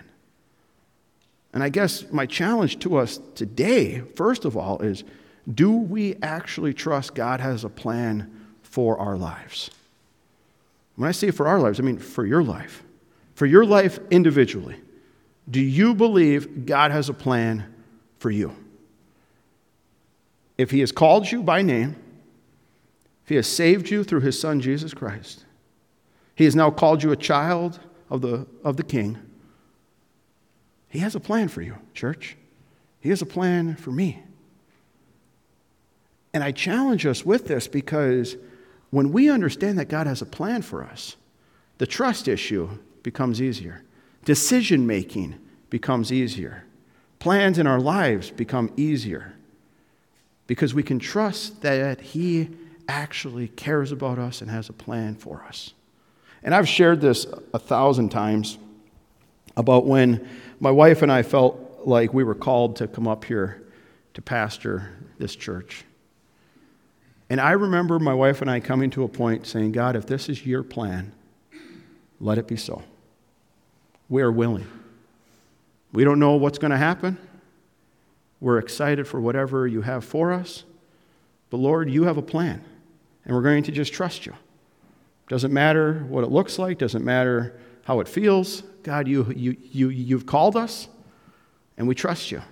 And 1.55 1.63
I 1.63 1.71
guess 1.71 2.11
my 2.13 2.27
challenge 2.27 2.81
to 2.81 2.99
us 2.99 3.19
today, 3.35 4.01
first 4.01 4.45
of 4.45 4.57
all, 4.57 4.81
is 4.81 5.05
do 5.53 5.73
we 5.73 6.17
actually 6.23 6.75
trust 6.75 7.15
God 7.15 7.41
has 7.41 7.65
a 7.65 7.69
plan 7.69 8.31
for 8.63 8.99
our 8.99 9.17
lives? 9.17 9.71
When 10.97 11.09
I 11.09 11.13
say 11.13 11.31
for 11.31 11.47
our 11.47 11.61
lives, 11.61 11.81
I 11.81 11.83
mean 11.83 11.99
for 11.99 12.27
your 12.27 12.43
life, 12.43 12.83
for 13.35 13.47
your 13.47 13.65
life 13.65 13.99
individually. 14.11 14.77
Do 15.51 15.61
you 15.61 15.95
believe 15.95 16.67
God 16.67 16.91
has 16.91 17.09
a 17.09 17.15
plan 17.15 17.74
for 18.25 18.31
you? 18.31 18.57
If 20.57 20.71
He 20.71 20.81
has 20.81 20.93
called 20.93 21.31
you 21.31 21.43
by 21.43 21.61
name, 21.61 21.95
if 23.23 23.29
He 23.29 23.35
has 23.35 23.47
saved 23.47 23.91
you 23.91 24.03
through 24.03 24.23
His 24.23 24.41
Son 24.41 24.63
Jesus 24.63 24.95
Christ, 24.95 25.45
He 26.35 26.45
has 26.45 26.57
now 26.57 26.71
called 26.71 27.03
you 27.03 27.13
a 27.13 27.17
child 27.17 27.79
of 28.09 28.23
the, 28.23 28.47
of 28.65 28.79
the 28.79 28.83
King, 28.83 29.19
He 30.89 31.01
has 31.01 31.15
a 31.15 31.21
plan 31.21 31.49
for 31.49 31.61
you, 31.61 31.77
church. 31.93 32.39
He 32.99 33.11
has 33.11 33.21
a 33.21 33.27
plan 33.27 33.77
for 33.77 33.91
me. 33.91 34.23
And 36.33 36.43
I 36.43 36.51
challenge 36.51 37.05
us 37.05 37.27
with 37.27 37.47
this 37.47 37.69
because 37.69 38.39
when 38.89 39.13
we 39.13 39.29
understand 39.29 39.79
that 39.79 39.91
God 39.91 40.07
has 40.07 40.23
a 40.23 40.27
plan 40.27 40.63
for 40.63 40.83
us, 40.83 41.17
the 41.77 41.87
trust 41.87 42.27
issue 42.27 42.71
becomes 43.03 43.43
easier. 43.43 43.83
Decision 44.25 44.87
making 44.87 45.39
becomes 45.69 46.11
easier. 46.11 46.65
Plans 47.25 47.59
in 47.59 47.67
our 47.67 47.81
lives 47.81 48.31
become 48.31 48.71
easier 48.77 49.33
because 50.47 50.75
we 50.75 50.83
can 50.83 50.99
trust 50.99 51.63
that 51.63 51.99
He 51.99 52.51
actually 52.87 53.49
cares 53.49 53.93
about 53.93 54.19
us 54.19 54.43
and 54.43 54.51
has 54.51 54.69
a 54.69 54.75
plan 54.75 55.15
for 55.15 55.43
us. 55.49 55.73
And 56.43 56.55
I've 56.55 56.69
shared 56.69 57.01
this 57.01 57.27
a 57.55 57.59
thousand 57.59 58.11
times 58.11 58.59
about 59.57 59.87
when 59.87 60.29
my 60.61 60.71
wife 60.71 61.01
and 61.01 61.11
I 61.11 61.23
felt 61.23 61.87
like 61.87 62.13
we 62.13 62.25
were 62.25 62.35
called 62.35 62.77
to 62.77 62.87
come 62.87 63.09
up 63.09 63.25
here 63.25 63.63
to 64.13 64.21
pastor 64.21 64.91
this 65.17 65.35
church. 65.35 65.87
And 67.31 67.41
I 67.41 67.53
remember 67.53 67.99
my 67.99 68.13
wife 68.13 68.43
and 68.43 68.51
I 68.51 68.61
coming 68.61 68.91
to 68.91 69.03
a 69.03 69.09
point 69.09 69.47
saying, 69.47 69.73
God, 69.73 69.97
if 69.97 70.05
this 70.05 70.29
is 70.29 70.45
your 70.45 70.63
plan, 70.63 71.13
let 72.21 72.37
it 72.37 72.47
be 72.47 72.57
so. 72.57 72.83
We 74.11 74.21
are 74.21 74.31
willing. 74.31 74.67
We 75.95 76.03
don't 76.03 76.19
know 76.19 76.33
what's 76.33 76.59
going 76.59 76.73
to 76.73 76.77
happen. 76.77 77.17
We're 78.41 78.59
excited 78.59 79.07
for 79.07 79.21
whatever 79.21 79.69
you 79.69 79.81
have 79.83 80.05
for 80.05 80.33
us. 80.33 80.65
But 81.51 81.59
Lord, 81.59 81.89
you 81.89 82.03
have 82.03 82.17
a 82.17 82.23
plan, 82.23 82.65
and 83.25 83.35
we're 83.35 83.43
going 83.43 83.63
to 83.63 83.73
just 83.73 83.93
trust 83.93 84.27
you. 84.27 84.35
Doesn't 85.29 85.53
matter 85.53 86.05
what 86.09 86.25
it 86.25 86.31
looks 86.33 86.59
like, 86.59 86.79
doesn't 86.79 87.05
matter 87.05 87.61
how 87.85 88.01
it 88.01 88.09
feels. 88.09 88.63
God, 88.83 89.07
you, 89.07 89.33
you, 89.37 89.57
you, 89.71 89.89
you've 89.89 90.27
called 90.27 90.57
us, 90.57 90.89
and 91.79 91.87
we 91.87 91.95
trust 91.95 92.33
you. 92.33 92.43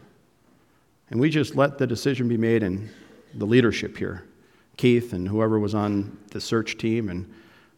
And 1.11 1.21
we 1.21 1.29
just 1.29 1.57
let 1.57 1.79
the 1.79 1.87
decision 1.87 2.29
be 2.29 2.37
made 2.37 2.63
in 2.63 2.91
the 3.35 3.45
leadership 3.45 3.99
here. 3.99 4.25
Keith 4.77 5.13
and 5.13 5.27
whoever 5.27 5.59
was 5.59 5.75
on 5.75 6.17
the 6.31 6.41
search 6.41 6.79
team, 6.79 7.09
and 7.09 7.31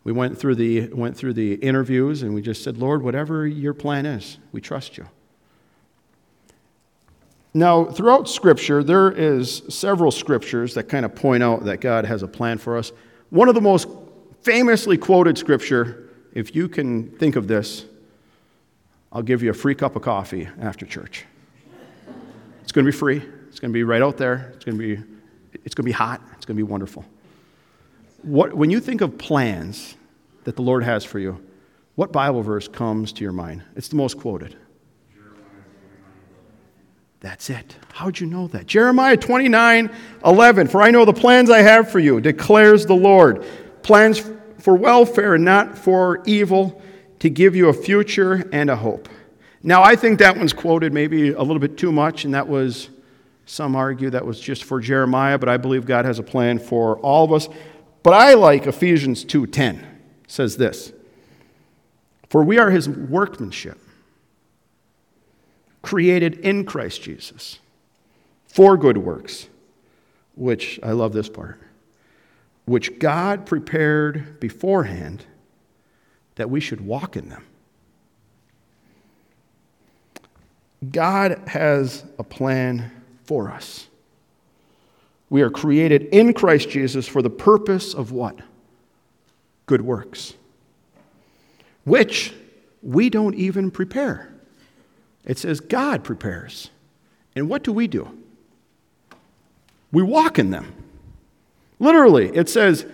we 0.05 0.13
went 0.13 0.39
through 0.39 0.57
the, 0.57 0.89
went 0.89 1.17
through 1.17 1.33
the 1.33 1.55
interviews 1.55 2.23
and 2.23 2.35
we 2.35 2.43
just 2.43 2.63
said, 2.63 2.77
Lord, 2.77 3.03
whatever 3.03 3.47
your 3.47 3.73
plan 3.73 4.05
is, 4.05 4.39
we 4.53 4.61
trust 4.61 4.99
you. 4.99 5.09
Now, 7.57 7.85
throughout 7.85 8.29
Scripture, 8.29 8.83
there 8.83 9.13
is 9.13 9.63
several 9.69 10.11
scriptures 10.11 10.75
that 10.75 10.89
kind 10.89 11.05
of 11.05 11.15
point 11.15 11.43
out 11.43 11.65
that 11.65 11.81
God 11.81 12.05
has 12.05 12.25
a 12.25 12.29
plan 12.29 12.59
for 12.59 12.77
us. 12.77 12.91
One 13.31 13.49
of 13.49 13.55
the 13.55 13.61
most 13.61 13.89
famously 14.43 14.99
quoted 14.99 15.39
scripture, 15.39 16.11
if 16.33 16.55
you 16.55 16.69
can 16.69 17.11
think 17.13 17.37
of 17.37 17.47
this, 17.47 17.87
I'll 19.13 19.23
give 19.23 19.43
you 19.43 19.51
a 19.51 19.55
free 19.55 19.77
cup 19.77 19.95
of 19.95 20.03
coffee 20.03 20.49
after 20.61 20.85
church. 20.85 21.25
It's 22.63 22.73
going 22.73 22.85
to 22.85 22.91
be 22.91 22.97
free. 22.97 23.23
It's 23.49 23.61
going 23.61 23.71
to 23.71 23.75
be 23.75 23.85
right 23.85 24.03
out 24.03 24.17
there. 24.17 24.53
It's 24.57 24.65
going 24.65 24.77
to 24.77 24.97
be 24.97 25.03
it's 25.65 25.75
going 25.75 25.85
to 25.85 25.89
be 25.89 25.93
hot. 25.93 26.21
It's 26.37 26.45
going 26.45 26.57
to 26.57 26.65
be 26.65 26.69
wonderful. 26.69 27.05
What, 28.23 28.55
when 28.55 28.71
you 28.71 28.81
think 28.81 29.01
of 29.01 29.17
plans 29.17 29.95
that 30.43 30.57
the 30.57 30.63
Lord 30.63 30.83
has 30.83 31.05
for 31.05 31.21
you, 31.21 31.41
what 31.95 32.11
Bible 32.11 32.43
verse 32.43 32.67
comes 32.67 33.13
to 33.13 33.23
your 33.23 33.33
mind? 33.33 33.63
It's 33.77 33.89
the 33.89 33.97
most 33.97 34.19
quoted. 34.19 34.57
That's 37.25 37.49
it. 37.49 37.75
How'd 37.95 38.21
you 38.21 38.27
know 38.27 38.49
that? 38.49 38.67
Jeremiah 38.67 39.17
29 39.17 39.91
11. 40.27 40.69
For 40.69 40.83
I 40.83 40.91
know 40.91 41.07
the 41.07 41.15
plans 41.15 41.49
I 41.49 41.63
have 41.63 41.91
for 41.91 41.99
you, 41.99 42.21
declares 42.21 42.85
the 42.85 42.95
Lord. 42.95 43.47
Plans 43.83 44.23
for 44.59 44.77
welfare 44.77 45.35
and 45.37 45.43
not 45.43 45.79
for 45.79 46.23
evil, 46.27 46.83
to 47.21 47.31
give 47.31 47.57
you 47.57 47.71
a 47.71 47.73
future 47.73 48.47
and 48.53 48.69
a 48.69 48.77
hope. 48.77 49.09
Now, 49.63 49.83
I 49.83 49.97
think 49.97 50.19
that 50.19 50.37
one's 50.37 50.53
quoted 50.53 50.93
maybe 50.93 51.31
a 51.31 51.41
little 51.41 51.61
bit 51.61 51.79
too 51.79 51.91
much, 51.91 52.27
and 52.27 52.35
that 52.35 52.47
was 52.47 52.91
some 53.47 53.75
argue 53.75 54.11
that 54.11 54.27
was 54.27 54.39
just 54.39 54.63
for 54.63 54.79
Jeremiah, 54.79 55.39
but 55.39 55.49
I 55.49 55.57
believe 55.57 55.87
God 55.87 56.05
has 56.05 56.19
a 56.19 56.23
plan 56.23 56.59
for 56.59 56.99
all 56.99 57.25
of 57.25 57.33
us. 57.33 57.49
But 58.03 58.13
I 58.13 58.35
like 58.35 58.67
Ephesians 58.67 59.25
2:10. 59.25 59.81
says 60.27 60.59
this: 60.59 60.93
"For 62.29 62.45
we 62.45 62.59
are 62.59 62.69
his 62.69 62.87
workmanship, 62.87 63.79
created 65.85 66.41
in 66.41 66.65
Christ 66.65 67.03
Jesus 67.03 67.61
for 68.47 68.77
good 68.77 68.99
works, 68.99 69.49
which 70.35 70.81
I 70.83 70.93
love 70.93 71.13
this 71.13 71.29
part, 71.29 71.61
which 72.65 72.99
God 72.99 73.47
prepared 73.47 74.41
beforehand 74.41 75.25
that 76.35 76.51
we 76.51 76.59
should 76.59 76.81
walk 76.81 77.17
in 77.17 77.29
them." 77.29 77.45
God 80.91 81.41
has 81.47 82.05
a 82.19 82.25
plan 82.25 82.91
for 83.25 83.51
us. 83.51 83.87
We 85.31 85.41
are 85.43 85.51
created 85.51 86.03
in 86.13 86.35
Christ 86.35 86.69
Jesus 86.69 87.09
for 87.09 87.23
the 87.23 87.31
purpose 87.31 87.95
of 87.95 88.13
what? 88.13 88.41
Good 89.67 89.81
works, 89.81 90.35
which 91.85 92.35
we 92.83 93.09
don't 93.09 93.35
even 93.35 93.71
prepare. 93.71 94.34
It 95.25 95.39
says 95.39 95.61
God 95.61 96.05
prepares. 96.05 96.71
And 97.35 97.49
what 97.49 97.63
do 97.63 97.73
we 97.73 97.87
do? 97.87 98.17
We 99.91 100.03
walk 100.03 100.39
in 100.39 100.51
them. 100.51 100.75
Literally, 101.79 102.29
it 102.35 102.49
says, 102.49 102.87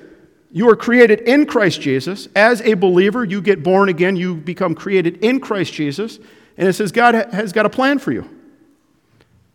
You 0.50 0.68
are 0.70 0.76
created 0.76 1.20
in 1.20 1.46
Christ 1.46 1.80
Jesus. 1.80 2.28
As 2.34 2.60
a 2.62 2.74
believer, 2.74 3.24
you 3.24 3.40
get 3.40 3.62
born 3.62 3.88
again, 3.88 4.16
you 4.16 4.34
become 4.34 4.74
created 4.74 5.18
in 5.24 5.40
Christ 5.40 5.72
Jesus. 5.72 6.18
And 6.56 6.68
it 6.68 6.74
says, 6.74 6.92
God 6.92 7.14
has 7.32 7.52
got 7.52 7.66
a 7.66 7.70
plan 7.70 7.98
for 7.98 8.12
you. 8.12 8.28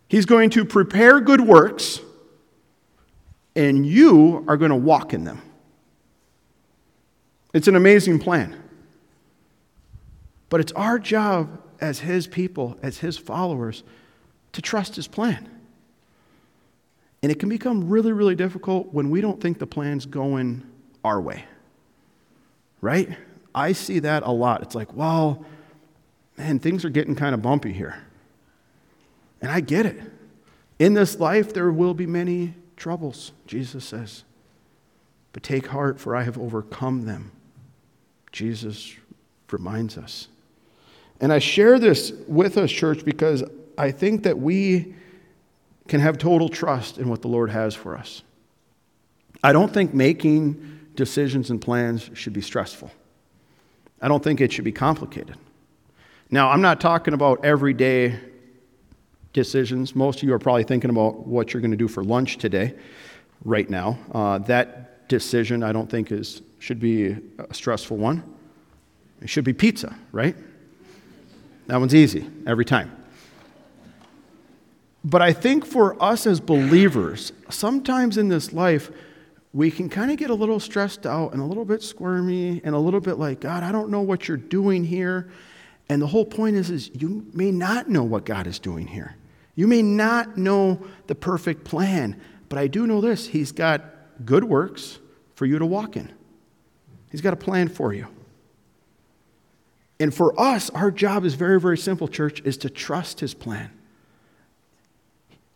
He's 0.08 0.26
going 0.26 0.52
to 0.52 0.66
prepare 0.66 1.20
good 1.20 1.42
works, 1.42 2.00
and 3.56 3.86
you 3.86 4.46
are 4.48 4.58
going 4.58 4.70
to 4.70 4.76
walk 4.76 5.14
in 5.14 5.24
them. 5.24 5.42
It's 7.54 7.68
an 7.68 7.76
amazing 7.76 8.20
plan. 8.20 8.56
But 10.50 10.60
it's 10.60 10.72
our 10.74 11.00
job 11.00 11.60
as 11.80 12.00
His 12.00 12.28
people, 12.28 12.78
as 12.82 13.00
His 13.00 13.18
followers, 13.18 13.84
to 14.54 14.62
trust 14.62 14.96
His 14.96 15.08
plan. 15.08 15.50
And 17.22 17.32
it 17.32 17.40
can 17.40 17.50
become 17.50 17.90
really, 17.90 18.12
really 18.12 18.36
difficult 18.36 18.94
when 18.94 19.10
we 19.10 19.22
don't 19.22 19.42
think 19.42 19.58
the 19.58 19.68
plan's 19.68 20.06
going 20.06 20.64
our 21.04 21.20
way. 21.20 21.46
Right? 22.82 23.18
I 23.54 23.72
see 23.72 24.00
that 24.00 24.24
a 24.24 24.32
lot. 24.32 24.62
It's 24.62 24.76
like, 24.76 24.94
well, 24.94 25.44
man, 26.38 26.60
things 26.60 26.86
are 26.86 26.90
getting 26.90 27.16
kind 27.16 27.34
of 27.34 27.42
bumpy 27.42 27.74
here. 27.74 28.04
And 29.42 29.50
I 29.52 29.60
get 29.60 29.86
it. 29.86 30.00
In 30.78 30.94
this 30.94 31.20
life, 31.20 31.54
there 31.54 31.72
will 31.72 31.94
be 31.94 32.06
many 32.06 32.54
troubles, 32.76 33.32
Jesus 33.48 33.86
says. 33.86 34.24
But 35.34 35.44
take 35.44 35.68
heart, 35.68 36.00
for 36.00 36.16
I 36.16 36.24
have 36.24 36.38
overcome 36.38 37.06
them. 37.06 37.32
Jesus 38.32 38.96
reminds 39.52 39.98
us. 39.98 40.28
And 41.22 41.32
I 41.32 41.40
share 41.40 41.80
this 41.80 42.12
with 42.28 42.58
us, 42.58 42.72
church, 42.72 43.06
because 43.06 43.44
I 43.78 43.92
think 43.92 44.24
that 44.24 44.38
we 44.38 44.96
can 45.88 46.00
have 46.00 46.18
total 46.18 46.50
trust 46.50 46.98
in 46.98 47.10
what 47.10 47.22
the 47.22 47.28
Lord 47.28 47.52
has 47.52 47.76
for 47.76 47.98
us. 47.98 48.24
I 49.44 49.54
don't 49.54 49.74
think 49.74 49.94
making 49.94 50.90
decisions 50.96 51.50
and 51.50 51.62
plans 51.62 52.10
should 52.14 52.34
be 52.34 52.42
stressful. 52.42 52.92
I 54.02 54.08
don't 54.08 54.24
think 54.24 54.42
it 54.42 54.52
should 54.52 54.66
be 54.66 54.72
complicated. 54.72 55.38
Now, 56.32 56.50
I'm 56.50 56.62
not 56.62 56.82
talking 56.82 57.14
about 57.14 57.46
everyday 57.46 58.20
decisions. 59.34 59.96
Most 59.96 60.18
of 60.18 60.24
you 60.24 60.34
are 60.34 60.40
probably 60.40 60.64
thinking 60.64 60.90
about 60.90 61.28
what 61.28 61.54
you're 61.54 61.62
going 61.62 61.72
to 61.72 61.78
do 61.78 61.88
for 61.88 62.04
lunch 62.04 62.38
today, 62.38 62.74
right 63.44 63.70
now. 63.70 64.00
Uh, 64.12 64.40
that 64.40 65.08
decision, 65.08 65.62
I 65.62 65.72
don't 65.72 65.90
think, 65.90 66.12
is, 66.12 66.42
should 66.60 66.80
be 66.80 67.18
a 67.38 67.54
stressful 67.54 67.98
one. 67.98 68.24
It 69.22 69.30
should 69.30 69.44
be 69.44 69.54
pizza, 69.54 69.96
right? 70.12 70.36
That 71.68 71.80
one's 71.80 71.96
easy 71.96 72.30
every 72.46 72.66
time. 72.66 72.96
But 75.04 75.22
I 75.22 75.34
think 75.34 75.66
for 75.66 76.02
us 76.02 76.26
as 76.26 76.40
believers, 76.40 77.32
sometimes 77.50 78.18
in 78.18 78.28
this 78.28 78.52
life, 78.54 78.92
we 79.54 79.72
can 79.72 79.88
kind 79.88 80.12
of 80.12 80.18
get 80.18 80.32
a 80.32 80.34
little 80.34 80.60
stressed 80.60 81.06
out 81.06 81.32
and 81.32 81.42
a 81.42 81.46
little 81.46 81.64
bit 81.64 81.84
squirmy 81.84 82.60
and 82.64 82.76
a 82.76 82.80
little 82.80 83.00
bit 83.00 83.20
like, 83.20 83.40
God, 83.40 83.64
I 83.64 83.72
don't 83.72 83.90
know 83.90 84.02
what 84.02 84.28
you're 84.28 84.36
doing 84.36 84.84
here. 84.84 85.30
And 85.90 86.02
the 86.02 86.08
whole 86.08 86.26
point 86.26 86.56
is, 86.56 86.70
is 86.72 86.90
you 86.94 87.26
may 87.34 87.52
not 87.52 87.88
know 87.88 88.04
what 88.04 88.26
God 88.26 88.48
is 88.48 88.60
doing 88.60 88.88
here. 88.88 89.16
You 89.56 89.68
may 89.68 89.82
not 89.82 90.38
know 90.38 90.86
the 91.08 91.16
perfect 91.16 91.64
plan, 91.64 92.20
but 92.50 92.60
I 92.60 92.68
do 92.68 92.86
know 92.88 93.00
this 93.00 93.28
He's 93.28 93.52
got 93.52 93.86
good 94.26 94.44
works 94.44 95.00
for 95.36 95.46
you 95.46 95.60
to 95.60 95.66
walk 95.66 95.96
in. 95.96 96.12
He's 97.12 97.22
got 97.22 97.34
a 97.34 97.38
plan 97.38 97.70
for 97.70 97.94
you. 97.94 98.08
And 100.00 100.14
for 100.14 100.40
us, 100.40 100.70
our 100.72 100.92
job 100.92 101.24
is 101.24 101.36
very, 101.36 101.60
very 101.60 101.78
simple, 101.78 102.08
church, 102.08 102.42
is 102.42 102.58
to 102.58 102.70
trust 102.70 103.22
his 103.22 103.34
plan. 103.34 103.72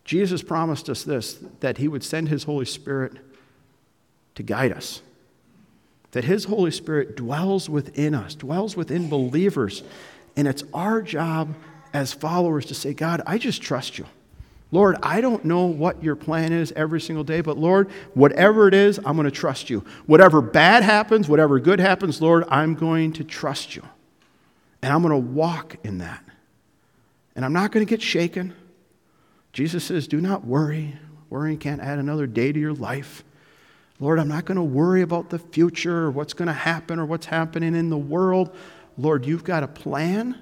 Jesus 0.05 0.41
promised 0.41 0.89
us 0.89 1.03
this 1.03 1.39
that 1.59 1.77
he 1.77 1.87
would 1.87 2.03
send 2.03 2.29
his 2.29 2.45
Holy 2.45 2.65
Spirit 2.65 3.13
to 4.35 4.43
guide 4.43 4.71
us. 4.71 5.01
That 6.11 6.23
his 6.23 6.45
Holy 6.45 6.71
Spirit 6.71 7.15
dwells 7.15 7.69
within 7.69 8.15
us, 8.15 8.33
dwells 8.33 8.75
within 8.75 9.09
believers. 9.09 9.83
And 10.35 10.47
it's 10.47 10.63
our 10.73 11.01
job 11.01 11.53
as 11.93 12.13
followers 12.13 12.65
to 12.67 12.73
say, 12.73 12.93
God, 12.93 13.21
I 13.27 13.37
just 13.37 13.61
trust 13.61 13.99
you. 13.99 14.05
Lord, 14.71 14.97
I 15.01 15.21
don't 15.21 15.45
know 15.45 15.65
what 15.65 16.03
your 16.03 16.15
plan 16.15 16.53
is 16.53 16.71
every 16.75 17.01
single 17.01 17.23
day, 17.23 17.41
but 17.41 17.57
Lord, 17.57 17.89
whatever 18.13 18.67
it 18.67 18.73
is, 18.73 18.99
I'm 18.99 19.15
going 19.15 19.25
to 19.25 19.31
trust 19.31 19.69
you. 19.69 19.83
Whatever 20.05 20.41
bad 20.41 20.83
happens, 20.83 21.27
whatever 21.27 21.59
good 21.59 21.79
happens, 21.79 22.21
Lord, 22.21 22.45
I'm 22.49 22.75
going 22.75 23.13
to 23.13 23.23
trust 23.23 23.75
you. 23.75 23.83
And 24.81 24.93
I'm 24.93 25.01
going 25.01 25.11
to 25.11 25.29
walk 25.31 25.75
in 25.83 25.99
that. 25.99 26.23
And 27.35 27.45
I'm 27.45 27.53
not 27.53 27.71
going 27.71 27.85
to 27.85 27.89
get 27.89 28.01
shaken. 28.01 28.53
Jesus 29.53 29.83
says, 29.83 30.07
Do 30.07 30.21
not 30.21 30.45
worry. 30.45 30.97
Worrying 31.29 31.57
can't 31.57 31.81
add 31.81 31.99
another 31.99 32.27
day 32.27 32.51
to 32.51 32.59
your 32.59 32.73
life. 32.73 33.23
Lord, 33.99 34.19
I'm 34.19 34.29
not 34.29 34.45
going 34.45 34.55
to 34.55 34.63
worry 34.63 35.01
about 35.01 35.29
the 35.29 35.39
future 35.39 36.05
or 36.05 36.11
what's 36.11 36.33
going 36.33 36.47
to 36.47 36.53
happen 36.53 36.99
or 36.99 37.05
what's 37.05 37.25
happening 37.25 37.75
in 37.75 37.89
the 37.89 37.97
world. 37.97 38.55
Lord, 38.97 39.25
you've 39.25 39.43
got 39.43 39.63
a 39.63 39.67
plan 39.67 40.37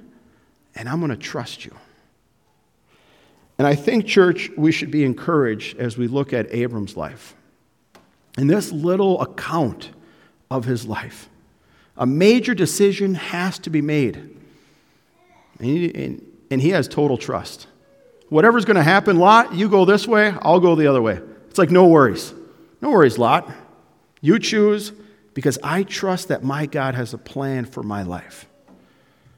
and 0.75 0.87
I'm 0.87 0.99
going 0.99 1.09
to 1.09 1.17
trust 1.17 1.65
you. 1.65 1.75
And 3.57 3.65
I 3.65 3.73
think, 3.73 4.05
church, 4.05 4.51
we 4.55 4.71
should 4.71 4.91
be 4.91 5.03
encouraged 5.03 5.77
as 5.77 5.97
we 5.97 6.07
look 6.07 6.31
at 6.31 6.53
Abram's 6.53 6.95
life. 6.95 7.35
In 8.37 8.45
this 8.45 8.71
little 8.71 9.19
account 9.19 9.89
of 10.51 10.65
his 10.65 10.85
life, 10.85 11.27
a 11.97 12.05
major 12.05 12.53
decision 12.53 13.15
has 13.15 13.59
to 13.59 13.69
be 13.69 13.81
made. 13.81 14.15
And 15.59 15.67
he, 15.67 15.93
and, 15.95 16.31
and 16.51 16.61
he 16.61 16.69
has 16.69 16.87
total 16.87 17.17
trust. 17.17 17.67
Whatever's 18.29 18.65
going 18.65 18.75
to 18.75 18.83
happen, 18.83 19.17
Lot, 19.17 19.53
you 19.55 19.69
go 19.69 19.85
this 19.85 20.07
way, 20.07 20.33
I'll 20.41 20.59
go 20.59 20.75
the 20.75 20.87
other 20.87 21.01
way. 21.01 21.19
It's 21.49 21.57
like, 21.57 21.71
no 21.71 21.87
worries. 21.87 22.33
No 22.81 22.91
worries, 22.91 23.17
Lot. 23.17 23.49
You 24.21 24.37
choose 24.37 24.91
because 25.33 25.57
I 25.63 25.83
trust 25.83 26.27
that 26.27 26.43
my 26.43 26.65
God 26.65 26.95
has 26.95 27.13
a 27.13 27.17
plan 27.17 27.65
for 27.65 27.83
my 27.83 28.03
life. 28.03 28.47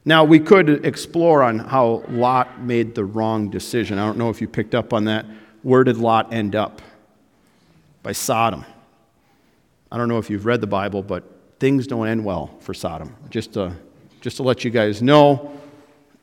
Now, 0.04 0.24
we 0.24 0.40
could 0.40 0.84
explore 0.84 1.42
on 1.42 1.58
how 1.58 2.04
Lot 2.08 2.60
made 2.62 2.94
the 2.94 3.04
wrong 3.04 3.50
decision. 3.50 3.98
I 3.98 4.06
don't 4.06 4.18
know 4.18 4.30
if 4.30 4.40
you 4.40 4.48
picked 4.48 4.74
up 4.74 4.92
on 4.92 5.04
that. 5.04 5.26
Where 5.62 5.84
did 5.84 5.98
Lot 5.98 6.32
end 6.32 6.56
up? 6.56 6.80
By 8.02 8.12
Sodom. 8.12 8.64
I 9.92 9.98
don't 9.98 10.08
know 10.08 10.18
if 10.18 10.30
you've 10.30 10.46
read 10.46 10.60
the 10.60 10.66
Bible, 10.66 11.02
but 11.02 11.39
things 11.60 11.86
don't 11.86 12.08
end 12.08 12.24
well 12.24 12.50
for 12.60 12.74
Sodom. 12.74 13.14
Just 13.28 13.52
to, 13.52 13.76
just 14.20 14.38
to 14.38 14.42
let 14.42 14.64
you 14.64 14.70
guys 14.70 15.02
know, 15.02 15.52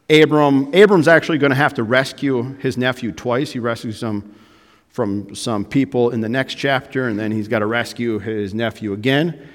Abram, 0.10 0.74
Abram's 0.74 1.08
actually 1.08 1.38
going 1.38 1.52
to 1.52 1.56
have 1.56 1.76
to 1.76 1.84
rescue 1.84 2.56
his 2.58 2.78
nephew 2.78 3.12
twice. 3.12 3.52
He 3.52 3.60
rescues 3.60 4.02
him 4.02 4.36
from 4.90 5.36
some 5.36 5.64
people 5.64 6.10
in 6.10 6.22
the 6.22 6.30
next 6.30 6.56
chapter, 6.56 7.08
and 7.08 7.20
then 7.20 7.32
he's 7.32 7.48
got 7.48 7.60
to 7.60 7.66
rescue 7.66 8.20
his 8.20 8.54
nephew 8.54 8.94
again. 8.94 9.48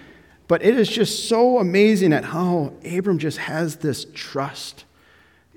But 0.46 0.62
it 0.62 0.78
is 0.78 0.88
just 0.88 1.28
so 1.28 1.58
amazing 1.58 2.12
at 2.12 2.24
how 2.24 2.74
Abram 2.84 3.18
just 3.18 3.38
has 3.38 3.76
this 3.76 4.06
trust. 4.14 4.84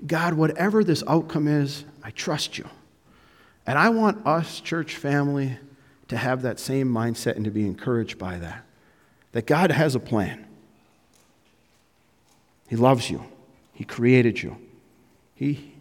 God, 0.06 0.34
whatever 0.34 0.82
this 0.82 1.04
outcome 1.06 1.46
is, 1.46 1.84
I 2.02 2.10
trust 2.10 2.58
you. 2.58 2.68
And 3.66 3.78
I 3.78 3.90
want 3.90 4.26
us, 4.26 4.60
church 4.60 4.96
family, 4.96 5.58
to 6.08 6.16
have 6.16 6.42
that 6.42 6.58
same 6.58 6.88
mindset 6.88 7.36
and 7.36 7.44
to 7.44 7.50
be 7.50 7.66
encouraged 7.66 8.18
by 8.18 8.38
that. 8.38 8.64
That 9.36 9.44
God 9.44 9.70
has 9.70 9.94
a 9.94 10.00
plan. 10.00 10.46
He 12.70 12.76
loves 12.76 13.10
you, 13.10 13.22
He 13.74 13.84
created 13.84 14.42
you. 14.42 14.56
He 15.34 15.74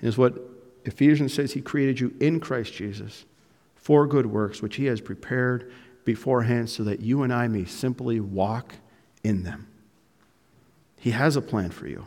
is 0.00 0.16
what 0.16 0.32
Ephesians 0.86 1.34
says 1.34 1.52
He 1.52 1.60
created 1.60 2.00
you 2.00 2.14
in 2.20 2.40
Christ 2.40 2.72
Jesus 2.72 3.26
for 3.76 4.06
good 4.06 4.24
works, 4.24 4.62
which 4.62 4.76
He 4.76 4.86
has 4.86 5.02
prepared 5.02 5.70
beforehand 6.06 6.70
so 6.70 6.84
that 6.84 7.00
you 7.00 7.22
and 7.22 7.34
I 7.34 7.48
may 7.48 7.66
simply 7.66 8.18
walk 8.18 8.76
in 9.22 9.42
them. 9.42 9.66
He 10.98 11.10
has 11.10 11.36
a 11.36 11.42
plan 11.42 11.68
for 11.68 11.86
you. 11.86 12.06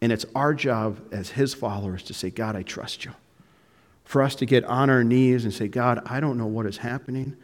And 0.00 0.10
it's 0.10 0.26
our 0.34 0.52
job 0.52 0.98
as 1.12 1.30
His 1.30 1.54
followers 1.54 2.02
to 2.02 2.12
say, 2.12 2.28
God, 2.28 2.56
I 2.56 2.64
trust 2.64 3.04
you. 3.04 3.12
For 4.04 4.20
us 4.20 4.34
to 4.34 4.46
get 4.46 4.64
on 4.64 4.90
our 4.90 5.04
knees 5.04 5.44
and 5.44 5.54
say, 5.54 5.68
God, 5.68 6.02
I 6.06 6.18
don't 6.18 6.38
know 6.38 6.46
what 6.46 6.66
is 6.66 6.78
happening. 6.78 7.36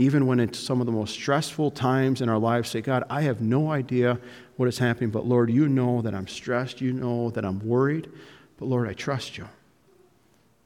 Even 0.00 0.26
when 0.26 0.40
it's 0.40 0.58
some 0.58 0.80
of 0.80 0.86
the 0.86 0.92
most 0.92 1.12
stressful 1.12 1.72
times 1.72 2.22
in 2.22 2.30
our 2.30 2.38
lives, 2.38 2.70
say, 2.70 2.80
God, 2.80 3.04
I 3.10 3.20
have 3.20 3.42
no 3.42 3.70
idea 3.70 4.18
what 4.56 4.66
is 4.66 4.78
happening, 4.78 5.10
but 5.10 5.26
Lord, 5.26 5.50
you 5.50 5.68
know 5.68 6.00
that 6.00 6.14
I'm 6.14 6.26
stressed. 6.26 6.80
You 6.80 6.94
know 6.94 7.28
that 7.32 7.44
I'm 7.44 7.60
worried. 7.60 8.08
But 8.56 8.64
Lord, 8.64 8.88
I 8.88 8.94
trust 8.94 9.36
you. 9.36 9.46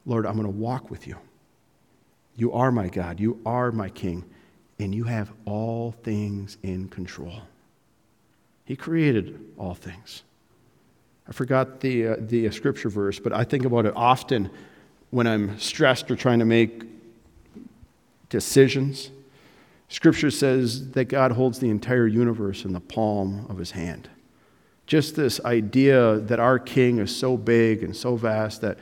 Lord, 0.05 0.25
I'm 0.25 0.35
going 0.35 0.45
to 0.45 0.57
walk 0.57 0.89
with 0.89 1.05
you. 1.05 1.17
You 2.37 2.53
are 2.53 2.71
my 2.71 2.87
God. 2.87 3.19
You 3.19 3.41
are 3.45 3.73
my 3.73 3.89
King. 3.89 4.23
And 4.79 4.95
you 4.95 5.03
have 5.03 5.33
all 5.43 5.91
things 5.91 6.57
in 6.63 6.87
control. 6.87 7.41
He 8.63 8.77
created 8.77 9.37
all 9.57 9.73
things. 9.73 10.23
I 11.27 11.33
forgot 11.33 11.81
the, 11.81 12.07
uh, 12.07 12.15
the 12.21 12.47
uh, 12.47 12.51
scripture 12.51 12.87
verse, 12.87 13.19
but 13.19 13.33
I 13.33 13.43
think 13.43 13.65
about 13.65 13.85
it 13.85 13.91
often 13.97 14.49
when 15.09 15.27
I'm 15.27 15.59
stressed 15.59 16.09
or 16.09 16.15
trying 16.15 16.39
to 16.39 16.45
make 16.45 16.83
decisions. 18.29 19.11
Scripture 19.89 20.31
says 20.31 20.91
that 20.91 21.05
God 21.05 21.31
holds 21.31 21.59
the 21.59 21.69
entire 21.69 22.07
universe 22.07 22.65
in 22.65 22.73
the 22.73 22.79
palm 22.79 23.45
of 23.49 23.57
his 23.57 23.71
hand. 23.71 24.09
Just 24.87 25.15
this 25.15 25.39
idea 25.43 26.17
that 26.19 26.39
our 26.39 26.59
king 26.59 26.99
is 26.99 27.15
so 27.15 27.37
big 27.37 27.83
and 27.83 27.95
so 27.95 28.15
vast 28.15 28.61
that 28.61 28.77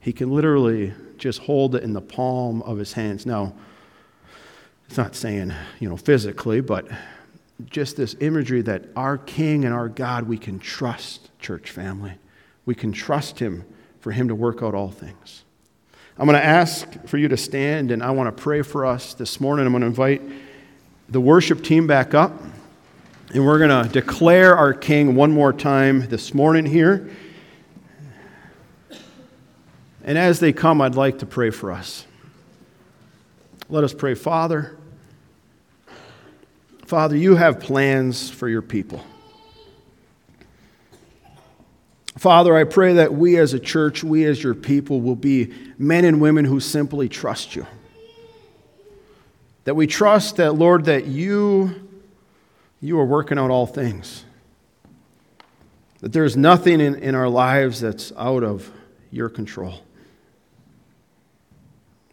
He 0.00 0.12
can 0.12 0.30
literally 0.30 0.94
just 1.16 1.40
hold 1.40 1.74
it 1.74 1.82
in 1.82 1.92
the 1.92 2.00
palm 2.00 2.62
of 2.62 2.78
his 2.78 2.92
hands. 2.92 3.26
Now, 3.26 3.54
it's 4.86 4.96
not 4.96 5.16
saying, 5.16 5.52
you 5.80 5.88
know, 5.88 5.96
physically, 5.96 6.60
but 6.60 6.86
just 7.66 7.96
this 7.96 8.14
imagery 8.20 8.62
that 8.62 8.84
our 8.94 9.18
King 9.18 9.64
and 9.64 9.74
our 9.74 9.88
God, 9.88 10.28
we 10.28 10.38
can 10.38 10.58
trust, 10.58 11.28
church 11.40 11.70
family. 11.70 12.14
We 12.64 12.74
can 12.74 12.92
trust 12.92 13.38
Him 13.38 13.64
for 14.00 14.12
Him 14.12 14.28
to 14.28 14.34
work 14.34 14.62
out 14.62 14.74
all 14.74 14.90
things. 14.90 15.44
I'm 16.16 16.26
going 16.26 16.38
to 16.38 16.44
ask 16.44 16.88
for 17.06 17.18
you 17.18 17.28
to 17.28 17.36
stand 17.36 17.90
and 17.90 18.02
I 18.02 18.10
want 18.10 18.34
to 18.34 18.42
pray 18.42 18.62
for 18.62 18.86
us 18.86 19.14
this 19.14 19.40
morning. 19.40 19.66
I'm 19.66 19.72
going 19.72 19.82
to 19.82 19.86
invite 19.86 20.22
the 21.08 21.20
worship 21.20 21.62
team 21.62 21.86
back 21.86 22.14
up 22.14 22.32
and 23.34 23.44
we're 23.44 23.58
going 23.58 23.84
to 23.84 23.90
declare 23.92 24.56
our 24.56 24.72
King 24.72 25.14
one 25.14 25.30
more 25.30 25.52
time 25.52 26.08
this 26.08 26.32
morning 26.32 26.64
here. 26.64 27.10
And 30.02 30.16
as 30.16 30.40
they 30.40 30.54
come, 30.54 30.80
I'd 30.80 30.94
like 30.94 31.18
to 31.18 31.26
pray 31.26 31.50
for 31.50 31.70
us. 31.70 32.06
Let 33.68 33.84
us 33.84 33.92
pray, 33.92 34.14
Father. 34.14 34.78
Father, 36.86 37.16
you 37.16 37.36
have 37.36 37.60
plans 37.60 38.30
for 38.30 38.48
your 38.48 38.62
people. 38.62 39.04
Father, 42.16 42.56
I 42.56 42.64
pray 42.64 42.94
that 42.94 43.12
we 43.12 43.36
as 43.36 43.52
a 43.52 43.60
church, 43.60 44.02
we 44.02 44.24
as 44.24 44.42
your 44.42 44.54
people, 44.54 45.02
will 45.02 45.14
be 45.14 45.52
men 45.76 46.06
and 46.06 46.18
women 46.18 46.46
who 46.46 46.60
simply 46.60 47.10
trust 47.10 47.54
you. 47.54 47.66
That 49.64 49.74
we 49.74 49.86
trust 49.86 50.36
that, 50.36 50.52
Lord, 50.52 50.86
that 50.86 51.06
you, 51.06 51.88
you 52.80 52.98
are 52.98 53.04
working 53.04 53.38
out 53.38 53.50
all 53.50 53.66
things. 53.66 54.24
That 56.00 56.12
there 56.12 56.24
is 56.24 56.36
nothing 56.36 56.80
in, 56.80 56.94
in 56.94 57.14
our 57.14 57.28
lives 57.28 57.80
that's 57.80 58.12
out 58.16 58.44
of 58.44 58.70
your 59.10 59.28
control. 59.28 59.82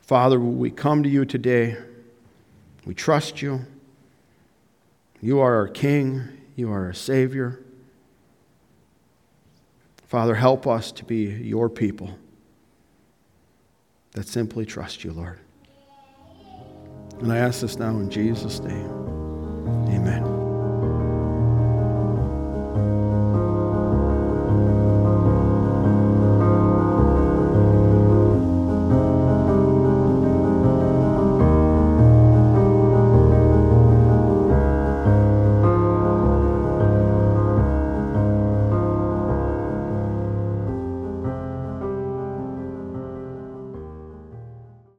Father, 0.01 0.39
we 0.39 0.69
come 0.69 1.03
to 1.03 1.10
you 1.10 1.25
today. 1.25 1.77
We 2.86 2.93
trust 2.93 3.41
you. 3.41 3.65
You 5.21 5.39
are 5.39 5.55
our 5.55 5.67
King. 5.67 6.27
You 6.55 6.71
are 6.71 6.86
our 6.86 6.93
Savior. 6.93 7.60
Father, 10.08 10.36
help 10.36 10.67
us 10.67 10.91
to 10.93 11.03
be 11.03 11.23
your 11.25 11.69
people 11.69 12.17
that 14.12 14.27
simply 14.27 14.65
trust 14.65 15.03
you, 15.03 15.12
Lord. 15.12 15.39
And 17.19 17.32
I 17.32 17.38
ask 17.38 17.62
this 17.62 17.78
now 17.78 17.91
in 17.91 18.10
Jesus' 18.10 18.60
name. 18.60 18.91
Amen. 19.89 20.24